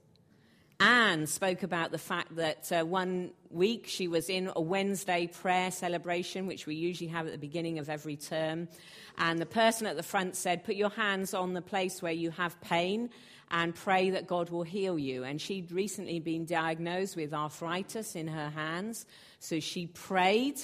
Anne 0.80 1.26
spoke 1.26 1.62
about 1.62 1.92
the 1.92 1.98
fact 1.98 2.34
that 2.36 2.70
uh, 2.72 2.84
one 2.84 3.30
week 3.50 3.86
she 3.86 4.08
was 4.08 4.28
in 4.28 4.50
a 4.56 4.60
Wednesday 4.60 5.28
prayer 5.28 5.70
celebration, 5.70 6.46
which 6.46 6.66
we 6.66 6.74
usually 6.74 7.08
have 7.10 7.26
at 7.26 7.32
the 7.32 7.38
beginning 7.38 7.78
of 7.78 7.88
every 7.88 8.16
term. 8.16 8.68
And 9.16 9.38
the 9.38 9.46
person 9.46 9.86
at 9.86 9.96
the 9.96 10.02
front 10.02 10.34
said, 10.34 10.64
Put 10.64 10.74
your 10.74 10.90
hands 10.90 11.32
on 11.32 11.54
the 11.54 11.62
place 11.62 12.02
where 12.02 12.12
you 12.12 12.30
have 12.32 12.60
pain 12.60 13.10
and 13.50 13.74
pray 13.74 14.10
that 14.10 14.26
God 14.26 14.50
will 14.50 14.64
heal 14.64 14.98
you. 14.98 15.22
And 15.22 15.40
she'd 15.40 15.70
recently 15.70 16.18
been 16.18 16.44
diagnosed 16.44 17.14
with 17.14 17.32
arthritis 17.32 18.16
in 18.16 18.26
her 18.26 18.50
hands. 18.50 19.06
So 19.38 19.60
she 19.60 19.86
prayed, 19.86 20.60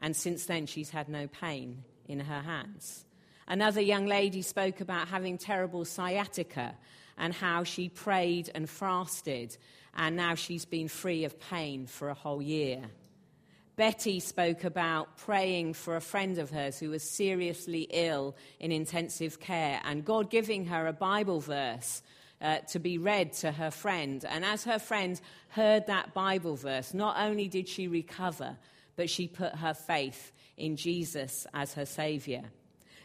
and 0.00 0.16
since 0.16 0.46
then 0.46 0.66
she's 0.66 0.90
had 0.90 1.08
no 1.08 1.28
pain 1.28 1.84
in 2.08 2.18
her 2.20 2.40
hands. 2.40 3.04
Another 3.46 3.80
young 3.80 4.06
lady 4.06 4.42
spoke 4.42 4.80
about 4.80 5.06
having 5.06 5.38
terrible 5.38 5.84
sciatica 5.84 6.74
and 7.18 7.32
how 7.32 7.64
she 7.64 7.88
prayed 7.88 8.50
and 8.54 8.68
fasted, 8.68 9.56
and 9.94 10.16
now 10.16 10.34
she's 10.34 10.64
been 10.64 10.88
free 10.88 11.24
of 11.24 11.40
pain 11.40 11.86
for 11.86 12.08
a 12.08 12.14
whole 12.14 12.42
year. 12.42 12.82
Betty 13.76 14.20
spoke 14.20 14.64
about 14.64 15.18
praying 15.18 15.74
for 15.74 15.96
a 15.96 16.00
friend 16.00 16.38
of 16.38 16.50
hers 16.50 16.78
who 16.78 16.88
was 16.88 17.02
seriously 17.02 17.86
ill 17.90 18.34
in 18.58 18.72
intensive 18.72 19.38
care 19.38 19.80
and 19.84 20.02
God 20.02 20.30
giving 20.30 20.64
her 20.66 20.86
a 20.86 20.94
Bible 20.94 21.40
verse 21.40 22.02
uh, 22.40 22.58
to 22.70 22.78
be 22.78 22.96
read 22.96 23.34
to 23.34 23.52
her 23.52 23.70
friend. 23.70 24.24
And 24.26 24.46
as 24.46 24.64
her 24.64 24.78
friend 24.78 25.20
heard 25.48 25.86
that 25.86 26.14
Bible 26.14 26.56
verse, 26.56 26.94
not 26.94 27.16
only 27.18 27.48
did 27.48 27.68
she 27.68 27.86
recover, 27.86 28.56
but 28.96 29.10
she 29.10 29.28
put 29.28 29.54
her 29.56 29.74
faith 29.74 30.32
in 30.56 30.76
Jesus 30.76 31.46
as 31.52 31.74
her 31.74 31.86
Savior. 31.86 32.44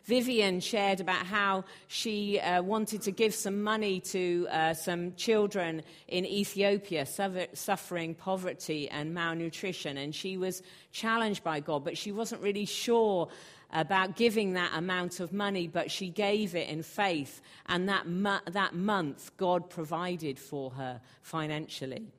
Vivian 0.06 0.60
shared 0.60 1.00
about 1.00 1.26
how 1.26 1.64
she 1.88 2.40
uh, 2.40 2.62
wanted 2.62 3.02
to 3.04 3.12
give 3.12 3.34
some 3.36 3.62
money 3.64 4.00
to 4.00 4.48
uh, 4.50 4.74
some 4.74 5.14
children 5.16 5.84
in 6.08 6.26
Ethiopia 6.26 7.06
suffering 7.54 8.16
poverty 8.16 8.90
and 8.90 9.14
malnutrition. 9.14 9.98
And 9.98 10.14
she 10.14 10.38
was 10.38 10.64
challenged 10.92 11.44
by 11.44 11.60
God, 11.60 11.84
but 11.84 11.98
she 11.98 12.12
wasn't 12.12 12.42
really 12.42 12.66
sure 12.66 13.28
about 13.74 14.16
giving 14.16 14.54
that 14.54 14.72
amount 14.76 15.20
of 15.20 15.32
money, 15.32 15.68
but 15.68 15.90
she 15.90 16.10
gave 16.10 16.56
it 16.56 16.68
in 16.68 16.84
faith. 16.84 17.42
And 17.68 17.88
that, 17.88 18.08
mo- 18.08 18.42
that 18.48 18.76
month, 18.76 19.32
God 19.38 19.70
provided 19.70 20.38
for 20.38 20.72
her 20.72 21.00
financially. 21.22 22.12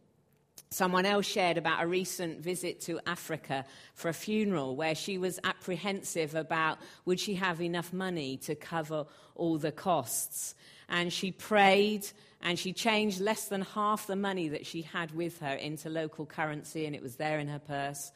Someone 0.72 1.04
else 1.04 1.26
shared 1.26 1.58
about 1.58 1.84
a 1.84 1.86
recent 1.86 2.40
visit 2.40 2.80
to 2.82 2.98
Africa 3.06 3.66
for 3.94 4.08
a 4.08 4.14
funeral 4.14 4.74
where 4.74 4.94
she 4.94 5.18
was 5.18 5.38
apprehensive 5.44 6.34
about 6.34 6.78
would 7.04 7.20
she 7.20 7.34
have 7.34 7.60
enough 7.60 7.92
money 7.92 8.38
to 8.38 8.54
cover 8.54 9.04
all 9.34 9.58
the 9.58 9.70
costs. 9.70 10.54
And 10.88 11.12
she 11.12 11.30
prayed 11.30 12.06
and 12.40 12.58
she 12.58 12.72
changed 12.72 13.20
less 13.20 13.48
than 13.48 13.60
half 13.60 14.06
the 14.06 14.16
money 14.16 14.48
that 14.48 14.64
she 14.64 14.80
had 14.80 15.14
with 15.14 15.40
her 15.40 15.52
into 15.52 15.90
local 15.90 16.24
currency 16.24 16.86
and 16.86 16.96
it 16.96 17.02
was 17.02 17.16
there 17.16 17.38
in 17.38 17.48
her 17.48 17.58
purse. 17.58 18.10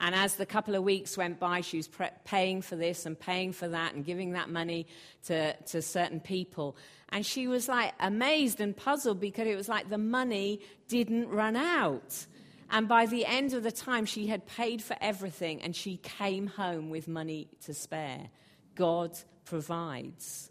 And 0.00 0.14
as 0.14 0.36
the 0.36 0.46
couple 0.46 0.74
of 0.74 0.82
weeks 0.82 1.18
went 1.18 1.38
by, 1.38 1.60
she 1.60 1.76
was 1.76 1.86
pre- 1.86 2.08
paying 2.24 2.62
for 2.62 2.74
this 2.74 3.04
and 3.04 3.18
paying 3.18 3.52
for 3.52 3.68
that 3.68 3.94
and 3.94 4.04
giving 4.04 4.32
that 4.32 4.48
money 4.48 4.86
to, 5.24 5.54
to 5.54 5.82
certain 5.82 6.20
people. 6.20 6.76
And 7.10 7.24
she 7.24 7.46
was 7.46 7.68
like 7.68 7.92
amazed 8.00 8.60
and 8.60 8.74
puzzled 8.74 9.20
because 9.20 9.46
it 9.46 9.56
was 9.56 9.68
like 9.68 9.90
the 9.90 9.98
money 9.98 10.60
didn't 10.88 11.28
run 11.28 11.54
out. 11.54 12.26
And 12.70 12.88
by 12.88 13.06
the 13.06 13.26
end 13.26 13.52
of 13.52 13.62
the 13.62 13.72
time, 13.72 14.06
she 14.06 14.28
had 14.28 14.46
paid 14.46 14.80
for 14.80 14.96
everything 15.00 15.60
and 15.60 15.76
she 15.76 15.98
came 15.98 16.46
home 16.46 16.88
with 16.88 17.06
money 17.06 17.48
to 17.66 17.74
spare. 17.74 18.30
God 18.74 19.18
provides. 19.44 20.50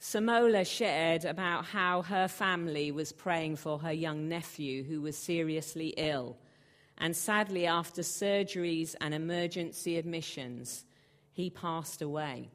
Samola 0.00 0.66
shared 0.66 1.24
about 1.24 1.64
how 1.64 2.02
her 2.02 2.28
family 2.28 2.92
was 2.92 3.10
praying 3.10 3.56
for 3.56 3.78
her 3.78 3.92
young 3.92 4.28
nephew 4.28 4.84
who 4.84 5.00
was 5.00 5.16
seriously 5.16 5.94
ill. 5.96 6.36
And 6.98 7.16
sadly, 7.16 7.66
after 7.66 8.02
surgeries 8.02 8.94
and 9.00 9.12
emergency 9.12 9.98
admissions, 9.98 10.84
he 11.32 11.50
passed 11.50 12.02
away. 12.02 12.50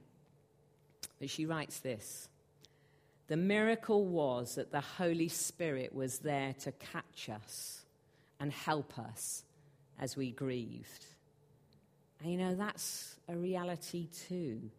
But 1.20 1.30
she 1.30 1.46
writes 1.46 1.80
this 1.80 2.30
The 3.28 3.38
miracle 3.38 4.06
was 4.06 4.56
that 4.56 4.72
the 4.72 4.82
Holy 4.82 5.28
Spirit 5.28 5.94
was 5.94 6.20
there 6.20 6.54
to 6.62 6.72
catch 6.72 7.30
us 7.30 7.82
and 8.40 8.52
help 8.52 8.98
us 8.98 9.44
as 10.00 10.16
we 10.16 10.32
grieved. 10.32 11.06
And 12.22 12.32
you 12.32 12.38
know, 12.38 12.56
that's 12.56 13.16
a 13.28 13.36
reality 13.36 14.08
too. 14.28 14.70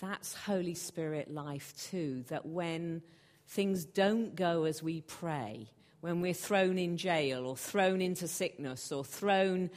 That's 0.00 0.34
Holy 0.34 0.74
Spirit 0.74 1.32
life 1.32 1.74
too, 1.90 2.24
that 2.28 2.44
when 2.44 3.02
things 3.46 3.84
don't 3.84 4.34
go 4.34 4.64
as 4.64 4.82
we 4.82 5.02
pray, 5.02 5.68
when 6.02 6.20
we're 6.20 6.34
thrown 6.34 6.78
in 6.78 6.96
jail 6.96 7.46
or 7.46 7.56
thrown 7.56 8.02
into 8.02 8.26
sickness 8.26 8.90
or 8.90 9.04
thrown 9.04 9.70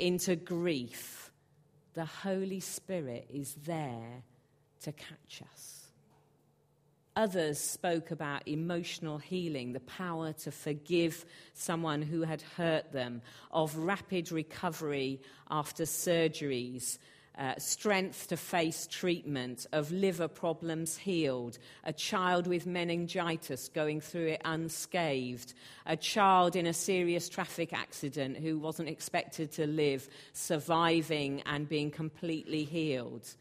into 0.00 0.34
grief, 0.34 1.30
the 1.92 2.06
Holy 2.06 2.60
Spirit 2.60 3.28
is 3.32 3.54
there 3.66 4.22
to 4.82 4.92
catch 4.92 5.42
us. 5.52 5.82
Others 7.14 7.58
spoke 7.58 8.10
about 8.10 8.48
emotional 8.48 9.18
healing, 9.18 9.74
the 9.74 9.80
power 9.80 10.32
to 10.32 10.50
forgive 10.50 11.26
someone 11.52 12.00
who 12.00 12.22
had 12.22 12.40
hurt 12.56 12.92
them, 12.92 13.20
of 13.50 13.76
rapid 13.76 14.32
recovery 14.32 15.20
after 15.50 15.84
surgeries, 15.84 16.96
uh, 17.38 17.54
strength 17.58 18.28
to 18.28 18.36
face 18.36 18.86
treatment, 18.86 19.66
of 19.72 19.92
liver 19.92 20.28
problems 20.28 20.96
healed, 20.96 21.58
a 21.84 21.92
child 21.92 22.46
with 22.46 22.66
meningitis 22.66 23.68
going 23.68 24.00
through 24.00 24.28
it 24.28 24.40
unscathed, 24.44 25.52
a 25.84 25.96
child 25.96 26.56
in 26.56 26.66
a 26.66 26.72
serious 26.72 27.28
traffic 27.28 27.72
accident 27.72 28.36
who 28.36 28.58
wasn't 28.58 28.88
expected 28.88 29.52
to 29.52 29.66
live, 29.66 30.08
surviving 30.32 31.42
and 31.46 31.68
being 31.68 31.90
completely 31.90 32.64
healed. 32.64 33.34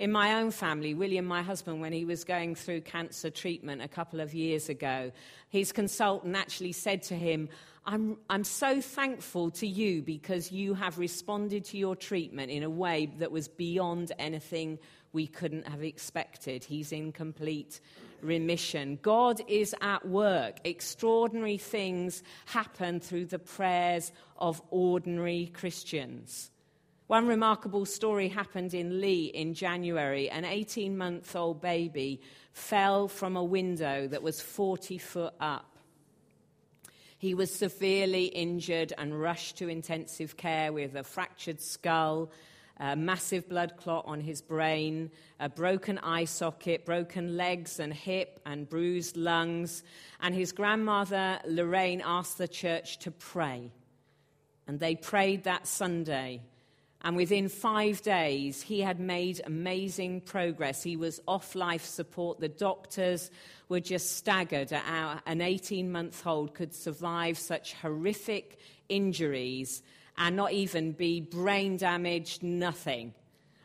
In 0.00 0.12
my 0.12 0.36
own 0.36 0.50
family, 0.50 0.94
William, 0.94 1.26
my 1.26 1.42
husband, 1.42 1.82
when 1.82 1.92
he 1.92 2.06
was 2.06 2.24
going 2.24 2.54
through 2.54 2.80
cancer 2.80 3.28
treatment 3.28 3.82
a 3.82 3.86
couple 3.86 4.20
of 4.20 4.32
years 4.32 4.70
ago, 4.70 5.12
his 5.50 5.72
consultant 5.72 6.34
actually 6.34 6.72
said 6.72 7.02
to 7.02 7.14
him, 7.14 7.50
I'm, 7.84 8.16
I'm 8.30 8.44
so 8.44 8.80
thankful 8.80 9.50
to 9.50 9.66
you 9.66 10.00
because 10.00 10.50
you 10.50 10.72
have 10.72 10.96
responded 10.96 11.66
to 11.66 11.76
your 11.76 11.94
treatment 11.94 12.50
in 12.50 12.62
a 12.62 12.70
way 12.70 13.12
that 13.18 13.30
was 13.30 13.46
beyond 13.46 14.10
anything 14.18 14.78
we 15.12 15.26
couldn't 15.26 15.68
have 15.68 15.82
expected. 15.82 16.64
He's 16.64 16.92
in 16.92 17.12
complete 17.12 17.78
remission. 18.22 18.98
God 19.02 19.42
is 19.48 19.74
at 19.82 20.08
work. 20.08 20.60
Extraordinary 20.64 21.58
things 21.58 22.22
happen 22.46 23.00
through 23.00 23.26
the 23.26 23.38
prayers 23.38 24.12
of 24.38 24.62
ordinary 24.70 25.50
Christians. 25.52 26.50
One 27.10 27.26
remarkable 27.26 27.86
story 27.86 28.28
happened 28.28 28.72
in 28.72 29.00
Lee 29.00 29.24
in 29.24 29.52
January. 29.54 30.30
An 30.30 30.44
18 30.44 30.96
month 30.96 31.34
old 31.34 31.60
baby 31.60 32.20
fell 32.52 33.08
from 33.08 33.36
a 33.36 33.42
window 33.42 34.06
that 34.06 34.22
was 34.22 34.40
40 34.40 34.96
foot 34.98 35.34
up. 35.40 35.76
He 37.18 37.34
was 37.34 37.52
severely 37.52 38.26
injured 38.26 38.92
and 38.96 39.20
rushed 39.20 39.58
to 39.58 39.66
intensive 39.66 40.36
care 40.36 40.72
with 40.72 40.94
a 40.94 41.02
fractured 41.02 41.60
skull, 41.60 42.30
a 42.78 42.94
massive 42.94 43.48
blood 43.48 43.76
clot 43.76 44.04
on 44.06 44.20
his 44.20 44.40
brain, 44.40 45.10
a 45.40 45.48
broken 45.48 45.98
eye 45.98 46.26
socket, 46.26 46.84
broken 46.84 47.36
legs 47.36 47.80
and 47.80 47.92
hip, 47.92 48.38
and 48.46 48.70
bruised 48.70 49.16
lungs. 49.16 49.82
And 50.20 50.32
his 50.32 50.52
grandmother, 50.52 51.40
Lorraine, 51.44 52.02
asked 52.04 52.38
the 52.38 52.46
church 52.46 53.00
to 53.00 53.10
pray. 53.10 53.72
And 54.68 54.78
they 54.78 54.94
prayed 54.94 55.42
that 55.42 55.66
Sunday. 55.66 56.42
And 57.02 57.16
within 57.16 57.48
five 57.48 58.02
days, 58.02 58.60
he 58.60 58.80
had 58.80 59.00
made 59.00 59.40
amazing 59.46 60.20
progress. 60.20 60.82
He 60.82 60.96
was 60.96 61.20
off 61.26 61.54
life 61.54 61.84
support. 61.84 62.40
The 62.40 62.48
doctors 62.48 63.30
were 63.68 63.80
just 63.80 64.16
staggered 64.16 64.72
at 64.72 64.82
how 64.82 65.20
an 65.24 65.40
18 65.40 65.90
month 65.90 66.26
old 66.26 66.54
could 66.54 66.74
survive 66.74 67.38
such 67.38 67.72
horrific 67.74 68.58
injuries 68.88 69.82
and 70.18 70.36
not 70.36 70.52
even 70.52 70.92
be 70.92 71.20
brain 71.20 71.78
damaged, 71.78 72.42
nothing. 72.42 73.14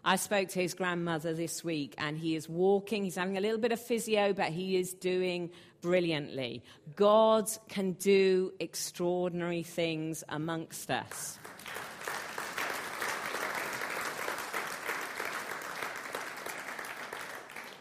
I 0.06 0.18
spoke 0.18 0.50
to 0.50 0.62
his 0.62 0.76
grandmother 0.76 1.34
this 1.34 1.64
week, 1.64 1.96
and 1.98 2.16
he 2.16 2.36
is 2.36 2.48
walking. 2.48 3.04
He's 3.04 3.16
having 3.16 3.38
a 3.38 3.42
little 3.42 3.58
bit 3.58 3.72
of 3.72 3.82
physio, 3.82 4.34
but 4.34 4.52
he 4.52 4.78
is 4.78 4.94
doing 4.94 5.50
brilliantly. 5.82 6.64
God 6.96 7.50
can 7.70 7.94
do 7.94 8.54
extraordinary 8.60 9.64
things 9.64 10.24
amongst 10.30 10.92
us. 10.92 11.40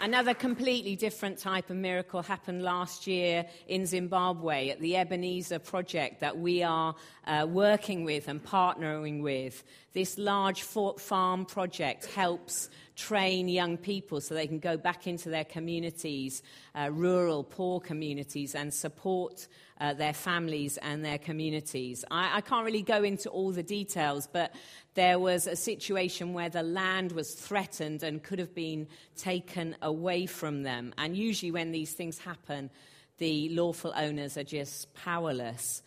Another 0.04 0.34
completely 0.34 0.96
different 0.96 1.38
type 1.38 1.70
of 1.70 1.76
miracle 1.76 2.20
happened 2.20 2.62
last 2.62 3.06
year 3.06 3.46
in 3.68 3.86
Zimbabwe 3.86 4.68
at 4.68 4.78
the 4.78 4.98
Ebenezer 4.98 5.58
project 5.58 6.20
that 6.20 6.36
we 6.36 6.62
are 6.62 6.94
uh, 7.26 7.46
working 7.48 8.04
with 8.04 8.28
and 8.28 8.44
partnering 8.44 9.22
with. 9.22 9.64
This 9.94 10.18
large 10.18 10.60
farm 10.60 11.46
project 11.46 12.04
helps 12.04 12.68
train 12.96 13.48
young 13.48 13.76
people 13.76 14.20
so 14.20 14.34
they 14.34 14.46
can 14.46 14.58
go 14.58 14.76
back 14.76 15.06
into 15.06 15.28
their 15.28 15.44
communities, 15.44 16.42
uh, 16.74 16.90
rural, 16.92 17.42
poor 17.42 17.80
communities, 17.80 18.54
and 18.54 18.72
support 18.72 19.48
uh, 19.80 19.92
their 19.92 20.12
families 20.12 20.76
and 20.78 21.04
their 21.04 21.18
communities. 21.18 22.04
I, 22.10 22.36
I 22.36 22.40
can't 22.40 22.64
really 22.64 22.82
go 22.82 23.02
into 23.02 23.28
all 23.30 23.50
the 23.50 23.62
details, 23.62 24.28
but 24.32 24.54
there 24.94 25.18
was 25.18 25.46
a 25.46 25.56
situation 25.56 26.32
where 26.32 26.48
the 26.48 26.62
land 26.62 27.12
was 27.12 27.34
threatened 27.34 28.02
and 28.02 28.22
could 28.22 28.38
have 28.38 28.54
been 28.54 28.86
taken 29.16 29.76
away 29.82 30.26
from 30.26 30.62
them. 30.62 30.94
And 30.96 31.16
usually, 31.16 31.50
when 31.50 31.72
these 31.72 31.92
things 31.92 32.18
happen, 32.18 32.70
the 33.18 33.48
lawful 33.50 33.92
owners 33.96 34.36
are 34.36 34.44
just 34.44 34.94
powerless. 34.94 35.82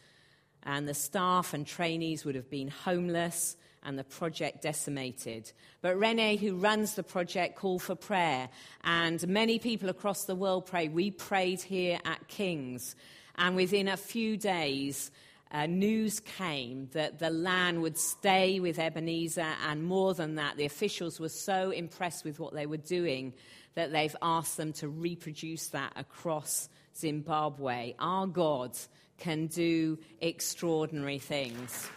And 0.64 0.88
the 0.88 0.94
staff 0.94 1.54
and 1.54 1.66
trainees 1.66 2.26
would 2.26 2.36
have 2.36 2.50
been 2.50 2.68
homeless 2.68 3.56
and 3.84 3.98
the 3.98 4.04
project 4.04 4.62
decimated. 4.62 5.52
But 5.82 5.98
Rene, 5.98 6.36
who 6.38 6.56
runs 6.56 6.96
the 6.96 7.04
project, 7.04 7.56
called 7.56 7.82
for 7.82 7.96
prayer. 7.96 8.50
And 8.84 9.26
many 9.28 9.60
people 9.60 9.90
across 9.90 10.26
the 10.26 10.36
world 10.36 10.66
prayed. 10.66 10.94
We 10.94 11.12
prayed 11.12 11.62
here 11.62 12.00
at 12.06 12.28
King's. 12.28 12.96
And 13.36 13.56
within 13.56 13.88
a 13.88 13.98
few 13.98 14.36
days, 14.38 15.12
uh, 15.52 15.66
news 15.66 16.20
came 16.20 16.90
that 16.92 17.20
the 17.20 17.30
land 17.30 17.82
would 17.82 17.98
stay 17.98 18.60
with 18.60 18.80
Ebenezer, 18.80 19.54
and 19.68 19.84
more 19.84 20.14
than 20.14 20.36
that, 20.36 20.58
the 20.58 20.66
officials 20.66 21.20
were 21.20 21.30
so 21.30 21.72
impressed 21.72 22.26
with 22.26 22.40
what 22.40 22.54
they 22.54 22.66
were 22.66 22.78
doing 22.78 23.34
that 23.76 23.92
they've 23.92 24.16
asked 24.22 24.58
them 24.58 24.74
to 24.74 24.90
reproduce 24.90 25.68
that 25.68 25.94
across 25.96 26.68
Zimbabwe. 26.98 27.94
Our 28.00 28.28
God 28.28 28.78
can 29.18 29.48
do 29.48 30.00
extraordinary 30.20 31.20
things. 31.20 31.88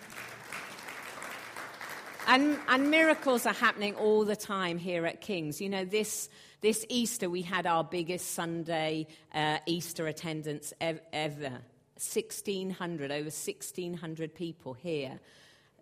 And, 2.31 2.61
and, 2.69 2.93
miracles 2.93 3.45
are 3.45 3.53
happening 3.53 3.97
all 3.97 4.25
the 4.25 4.37
time 4.37 4.79
here 4.79 5.05
at 5.05 5.21
King's. 5.21 5.61
You 5.61 5.69
know, 5.69 5.85
this, 5.85 6.29
this 6.61 6.87
Easter 6.89 7.29
we 7.29 7.43
had 7.43 7.67
our 7.67 7.83
biggest 7.83 8.35
Sunday 8.35 9.09
uh, 9.35 9.59
Easter 9.67 10.07
attendance 10.07 10.73
ev- 10.81 11.01
ever. 11.13 11.59
1,600, 11.99 13.11
over 13.11 13.25
1,600 13.25 14.33
people 14.33 14.75
here 14.75 15.19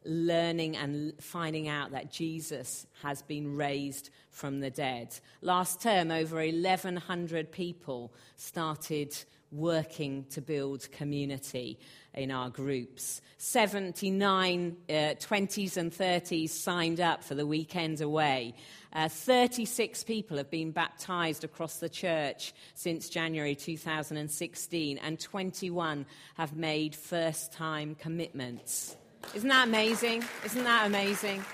learning 0.06 0.74
and 0.74 1.12
finding 1.20 1.68
out 1.68 1.90
that 1.90 2.10
Jesus 2.10 2.86
has 3.02 3.20
been 3.20 3.54
raised 3.54 4.08
from 4.30 4.60
the 4.60 4.70
dead. 4.70 5.14
Last 5.42 5.82
term, 5.82 6.10
over 6.10 6.36
1,100 6.36 7.52
people 7.52 8.10
started 8.36 9.14
working 9.50 10.24
to 10.30 10.40
build 10.40 10.90
community 10.92 11.78
in 12.14 12.30
our 12.30 12.50
groups. 12.50 13.20
79 13.38 14.76
uh, 14.88 14.92
20s 14.92 15.76
and 15.76 15.92
30s 15.92 16.50
signed 16.50 17.00
up 17.00 17.22
for 17.22 17.34
the 17.34 17.46
weekend 17.46 18.00
away. 18.00 18.54
Uh, 18.92 19.08
36 19.08 20.04
people 20.04 20.36
have 20.36 20.50
been 20.50 20.70
baptized 20.70 21.44
across 21.44 21.78
the 21.78 21.88
church 21.88 22.52
since 22.74 23.08
January 23.08 23.54
2016, 23.54 24.98
and 24.98 25.20
21 25.20 26.06
have 26.34 26.56
made 26.56 26.94
first 26.94 27.52
time 27.52 27.94
commitments. 27.94 28.96
Isn't 29.34 29.48
that 29.48 29.68
amazing? 29.68 30.24
Isn't 30.44 30.64
that 30.64 30.86
amazing? 30.86 31.44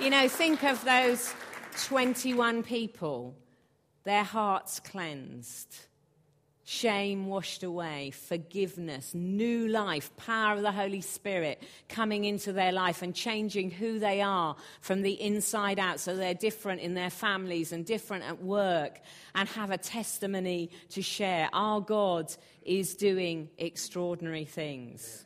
You 0.00 0.10
know, 0.10 0.28
think 0.28 0.62
of 0.64 0.84
those 0.84 1.34
21 1.84 2.62
people, 2.62 3.34
their 4.04 4.24
hearts 4.24 4.80
cleansed, 4.80 5.76
shame 6.64 7.26
washed 7.26 7.62
away, 7.62 8.10
forgiveness, 8.10 9.14
new 9.14 9.68
life, 9.68 10.10
power 10.16 10.54
of 10.56 10.62
the 10.62 10.72
Holy 10.72 11.02
Spirit 11.02 11.62
coming 11.88 12.24
into 12.24 12.52
their 12.52 12.72
life 12.72 13.02
and 13.02 13.14
changing 13.14 13.70
who 13.70 13.98
they 13.98 14.22
are 14.22 14.56
from 14.80 15.02
the 15.02 15.20
inside 15.20 15.78
out 15.78 16.00
so 16.00 16.16
they're 16.16 16.32
different 16.32 16.80
in 16.80 16.94
their 16.94 17.10
families 17.10 17.72
and 17.72 17.84
different 17.84 18.24
at 18.24 18.42
work 18.42 19.00
and 19.34 19.48
have 19.50 19.70
a 19.70 19.78
testimony 19.78 20.70
to 20.88 21.02
share. 21.02 21.50
Our 21.52 21.82
God 21.82 22.34
is 22.62 22.94
doing 22.94 23.50
extraordinary 23.58 24.46
things. 24.46 25.24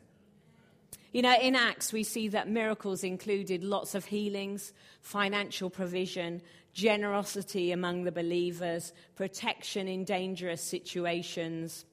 You 1.11 1.23
know, 1.23 1.35
in 1.41 1.55
Acts, 1.55 1.91
we 1.91 2.03
see 2.03 2.27
that 2.27 2.49
miracles 2.49 3.03
included 3.03 3.63
lots 3.63 3.95
of 3.95 4.05
healings, 4.05 4.73
financial 5.01 5.69
provision, 5.69 6.41
generosity 6.79 7.71
among 7.73 8.03
the 8.03 8.11
believers, 8.11 8.93
protection 9.15 9.87
in 9.87 10.05
dangerous 10.05 10.63
situations, 10.63 11.83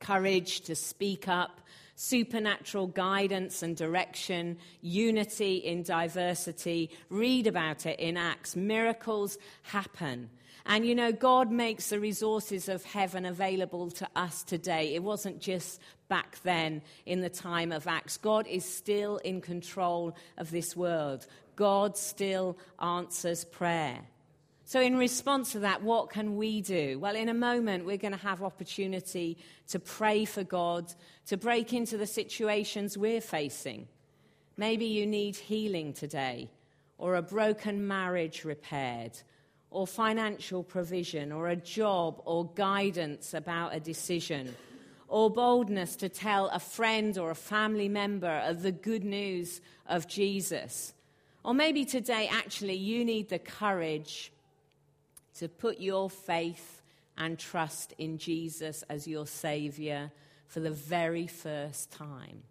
courage 0.00 0.62
to 0.62 0.74
speak 0.74 1.28
up, 1.28 1.60
supernatural 1.94 2.88
guidance 2.88 3.62
and 3.62 3.76
direction, 3.76 4.58
unity 4.80 5.56
in 5.56 5.82
diversity. 5.82 6.90
Read 7.10 7.46
about 7.46 7.86
it 7.86 7.98
in 8.00 8.16
Acts. 8.16 8.56
Miracles 8.56 9.38
happen. 9.62 10.30
And 10.66 10.84
you 10.84 10.94
know, 10.94 11.12
God 11.12 11.50
makes 11.50 11.88
the 11.88 12.00
resources 12.00 12.68
of 12.68 12.84
heaven 12.84 13.24
available 13.24 13.90
to 13.92 14.08
us 14.16 14.42
today. 14.42 14.94
It 14.94 15.02
wasn't 15.02 15.40
just 15.40 15.80
back 16.08 16.38
then 16.42 16.82
in 17.06 17.20
the 17.20 17.30
time 17.30 17.72
of 17.72 17.86
Acts. 17.86 18.16
God 18.16 18.46
is 18.46 18.64
still 18.64 19.18
in 19.18 19.40
control 19.40 20.16
of 20.36 20.50
this 20.50 20.76
world. 20.76 21.26
God 21.58 21.96
still 21.96 22.56
answers 22.80 23.44
prayer. 23.44 23.98
So, 24.64 24.80
in 24.80 24.96
response 24.96 25.52
to 25.52 25.60
that, 25.60 25.82
what 25.82 26.08
can 26.08 26.36
we 26.36 26.60
do? 26.60 27.00
Well, 27.00 27.16
in 27.16 27.28
a 27.28 27.34
moment, 27.34 27.84
we're 27.84 27.96
going 27.96 28.12
to 28.12 28.18
have 28.18 28.44
opportunity 28.44 29.38
to 29.70 29.80
pray 29.80 30.24
for 30.24 30.44
God, 30.44 30.94
to 31.26 31.36
break 31.36 31.72
into 31.72 31.96
the 31.96 32.06
situations 32.06 32.96
we're 32.96 33.20
facing. 33.20 33.88
Maybe 34.56 34.84
you 34.84 35.04
need 35.04 35.34
healing 35.34 35.94
today, 35.94 36.48
or 36.96 37.16
a 37.16 37.22
broken 37.22 37.88
marriage 37.88 38.44
repaired, 38.44 39.18
or 39.70 39.84
financial 39.84 40.62
provision, 40.62 41.32
or 41.32 41.48
a 41.48 41.56
job, 41.56 42.22
or 42.24 42.52
guidance 42.54 43.34
about 43.34 43.74
a 43.74 43.80
decision, 43.80 44.54
or 45.08 45.28
boldness 45.28 45.96
to 45.96 46.08
tell 46.08 46.50
a 46.50 46.60
friend 46.60 47.18
or 47.18 47.32
a 47.32 47.34
family 47.34 47.88
member 47.88 48.42
of 48.46 48.62
the 48.62 48.70
good 48.70 49.02
news 49.02 49.60
of 49.86 50.06
Jesus. 50.06 50.92
Or 51.48 51.54
maybe 51.54 51.86
today, 51.86 52.28
actually, 52.30 52.74
you 52.74 53.06
need 53.06 53.30
the 53.30 53.38
courage 53.38 54.30
to 55.38 55.48
put 55.48 55.80
your 55.80 56.10
faith 56.10 56.82
and 57.16 57.38
trust 57.38 57.94
in 57.96 58.18
Jesus 58.18 58.84
as 58.90 59.08
your 59.08 59.26
Savior 59.26 60.12
for 60.46 60.60
the 60.60 60.70
very 60.70 61.26
first 61.26 61.90
time. 61.90 62.42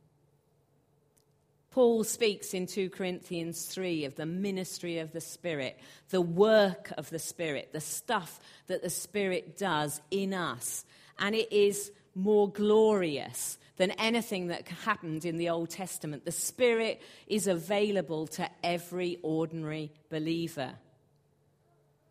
Paul 1.70 2.06
speaks 2.06 2.56
in 2.56 2.66
2 2.66 2.90
Corinthians 2.90 3.68
3 3.68 4.06
of 4.06 4.16
the 4.16 4.26
ministry 4.26 4.98
of 4.98 5.12
the 5.12 5.22
Spirit, 5.22 5.80
the 6.10 6.20
work 6.20 6.92
of 6.98 7.12
the 7.12 7.20
Spirit, 7.20 7.70
the 7.74 7.80
stuff 7.80 8.40
that 8.66 8.82
the 8.82 8.90
Spirit 8.90 9.60
does 9.60 10.02
in 10.10 10.34
us. 10.34 10.86
And 11.20 11.36
it 11.36 11.54
is 11.54 11.92
more 12.16 12.50
glorious 12.50 13.60
than 13.78 13.92
anything 13.92 14.48
that 14.48 14.68
happened 14.68 15.24
in 15.26 15.38
the 15.38 15.50
Old 15.50 15.70
Testament. 15.70 16.26
The 16.26 16.32
Spirit 16.32 17.02
is 17.28 17.48
available 17.48 18.28
to 18.28 18.50
every 18.64 19.20
ordinary 19.24 19.92
believer. 20.10 20.74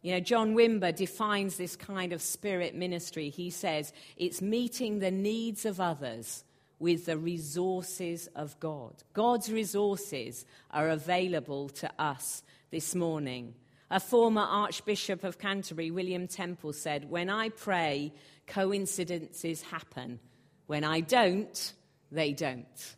You 0.02 0.12
know, 0.12 0.20
John 0.20 0.54
Wimber 0.54 0.94
defines 0.94 1.56
this 1.56 1.74
kind 1.74 2.12
of 2.12 2.22
spirit 2.22 2.76
ministry. 2.76 3.28
He 3.28 3.50
says 3.50 3.92
it's 4.16 4.40
meeting 4.40 5.00
the 5.00 5.10
needs 5.10 5.64
of 5.64 5.80
others 5.80 6.44
with 6.78 7.06
the 7.06 7.18
resources 7.18 8.28
of 8.36 8.58
God. 8.60 8.94
God's 9.12 9.50
resources 9.50 10.44
are 10.70 10.90
available 10.90 11.68
to 11.70 11.90
us 11.98 12.42
this 12.70 12.94
morning. 12.94 13.54
A 13.90 13.98
former 13.98 14.42
Archbishop 14.42 15.24
of 15.24 15.38
Canterbury, 15.38 15.90
William 15.90 16.28
Temple, 16.28 16.72
said, 16.72 17.08
When 17.10 17.30
I 17.30 17.48
pray, 17.48 18.12
coincidences 18.46 19.62
happen. 19.62 20.20
When 20.66 20.84
I 20.84 21.00
don't, 21.00 21.72
they 22.10 22.32
don't. 22.32 22.96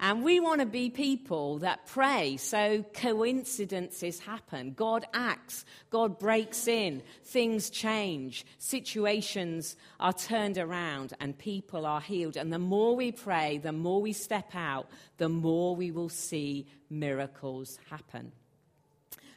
And 0.00 0.24
we 0.24 0.40
want 0.40 0.60
to 0.60 0.66
be 0.66 0.90
people 0.90 1.60
that 1.60 1.86
pray 1.86 2.36
so 2.36 2.84
coincidences 2.94 4.18
happen. 4.18 4.74
God 4.74 5.06
acts, 5.14 5.64
God 5.88 6.18
breaks 6.18 6.66
in, 6.66 7.02
things 7.22 7.70
change, 7.70 8.44
situations 8.58 9.76
are 10.00 10.12
turned 10.12 10.58
around, 10.58 11.14
and 11.20 11.38
people 11.38 11.86
are 11.86 12.00
healed. 12.00 12.36
And 12.36 12.52
the 12.52 12.58
more 12.58 12.96
we 12.96 13.12
pray, 13.12 13.58
the 13.58 13.72
more 13.72 14.02
we 14.02 14.12
step 14.12 14.50
out, 14.54 14.88
the 15.16 15.28
more 15.28 15.76
we 15.76 15.90
will 15.90 16.10
see 16.10 16.66
miracles 16.90 17.78
happen. 17.88 18.32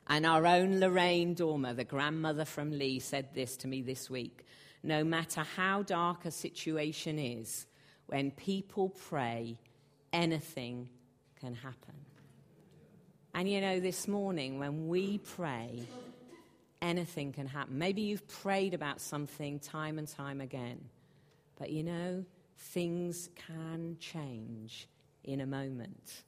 And 0.08 0.26
our 0.26 0.46
own 0.46 0.80
Lorraine 0.80 1.34
Dormer, 1.34 1.74
the 1.74 1.84
grandmother 1.84 2.46
from 2.46 2.72
Lee, 2.72 3.00
said 3.00 3.34
this 3.36 3.58
to 3.58 3.68
me 3.68 3.82
this 3.82 4.10
week 4.10 4.44
No 4.88 5.04
matter 5.04 5.42
how 5.42 5.84
dark 5.84 6.24
a 6.24 6.32
situation 6.32 7.20
is, 7.20 7.66
when 8.06 8.32
people 8.32 8.88
pray, 9.10 9.60
anything 10.14 10.88
can 11.42 11.54
happen. 11.56 11.94
And 13.34 13.52
you 13.52 13.60
know, 13.60 13.82
this 13.82 14.08
morning 14.08 14.60
when 14.60 14.88
we 14.88 15.18
pray, 15.18 15.86
anything 16.82 17.34
can 17.34 17.48
happen. 17.48 17.78
Maybe 17.78 18.04
you've 18.04 18.26
prayed 18.30 18.74
about 18.74 19.02
something 19.02 19.60
time 19.60 20.00
and 20.00 20.08
time 20.08 20.40
again, 20.40 20.80
but 21.60 21.70
you 21.70 21.84
know, 21.84 22.24
things 22.58 23.28
can 23.36 23.98
change 24.00 24.88
in 25.26 25.42
a 25.42 25.46
moment. 25.46 26.24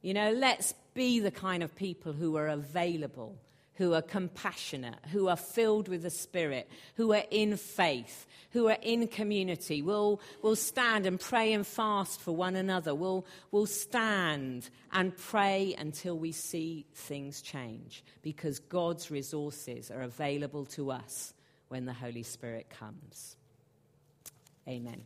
You 0.00 0.14
know, 0.14 0.30
let's 0.30 0.74
be 0.94 1.18
the 1.18 1.32
kind 1.32 1.64
of 1.64 1.74
people 1.74 2.12
who 2.12 2.36
are 2.36 2.46
available 2.46 3.36
who 3.76 3.94
are 3.94 4.02
compassionate, 4.02 4.98
who 5.10 5.28
are 5.28 5.36
filled 5.36 5.88
with 5.88 6.02
the 6.02 6.10
Spirit, 6.10 6.68
who 6.96 7.12
are 7.12 7.24
in 7.30 7.56
faith, 7.56 8.26
who 8.50 8.68
are 8.68 8.78
in 8.82 9.08
community. 9.08 9.82
We'll, 9.82 10.20
we'll 10.42 10.56
stand 10.56 11.06
and 11.06 11.18
pray 11.18 11.52
and 11.52 11.66
fast 11.66 12.20
for 12.20 12.32
one 12.32 12.54
another. 12.54 12.94
We'll, 12.94 13.24
we'll 13.50 13.66
stand 13.66 14.68
and 14.92 15.16
pray 15.16 15.74
until 15.78 16.18
we 16.18 16.32
see 16.32 16.86
things 16.94 17.40
change 17.40 18.04
because 18.20 18.58
God's 18.58 19.10
resources 19.10 19.90
are 19.90 20.02
available 20.02 20.66
to 20.66 20.90
us 20.90 21.32
when 21.68 21.86
the 21.86 21.94
Holy 21.94 22.22
Spirit 22.22 22.68
comes. 22.68 23.36
Amen. 24.68 25.02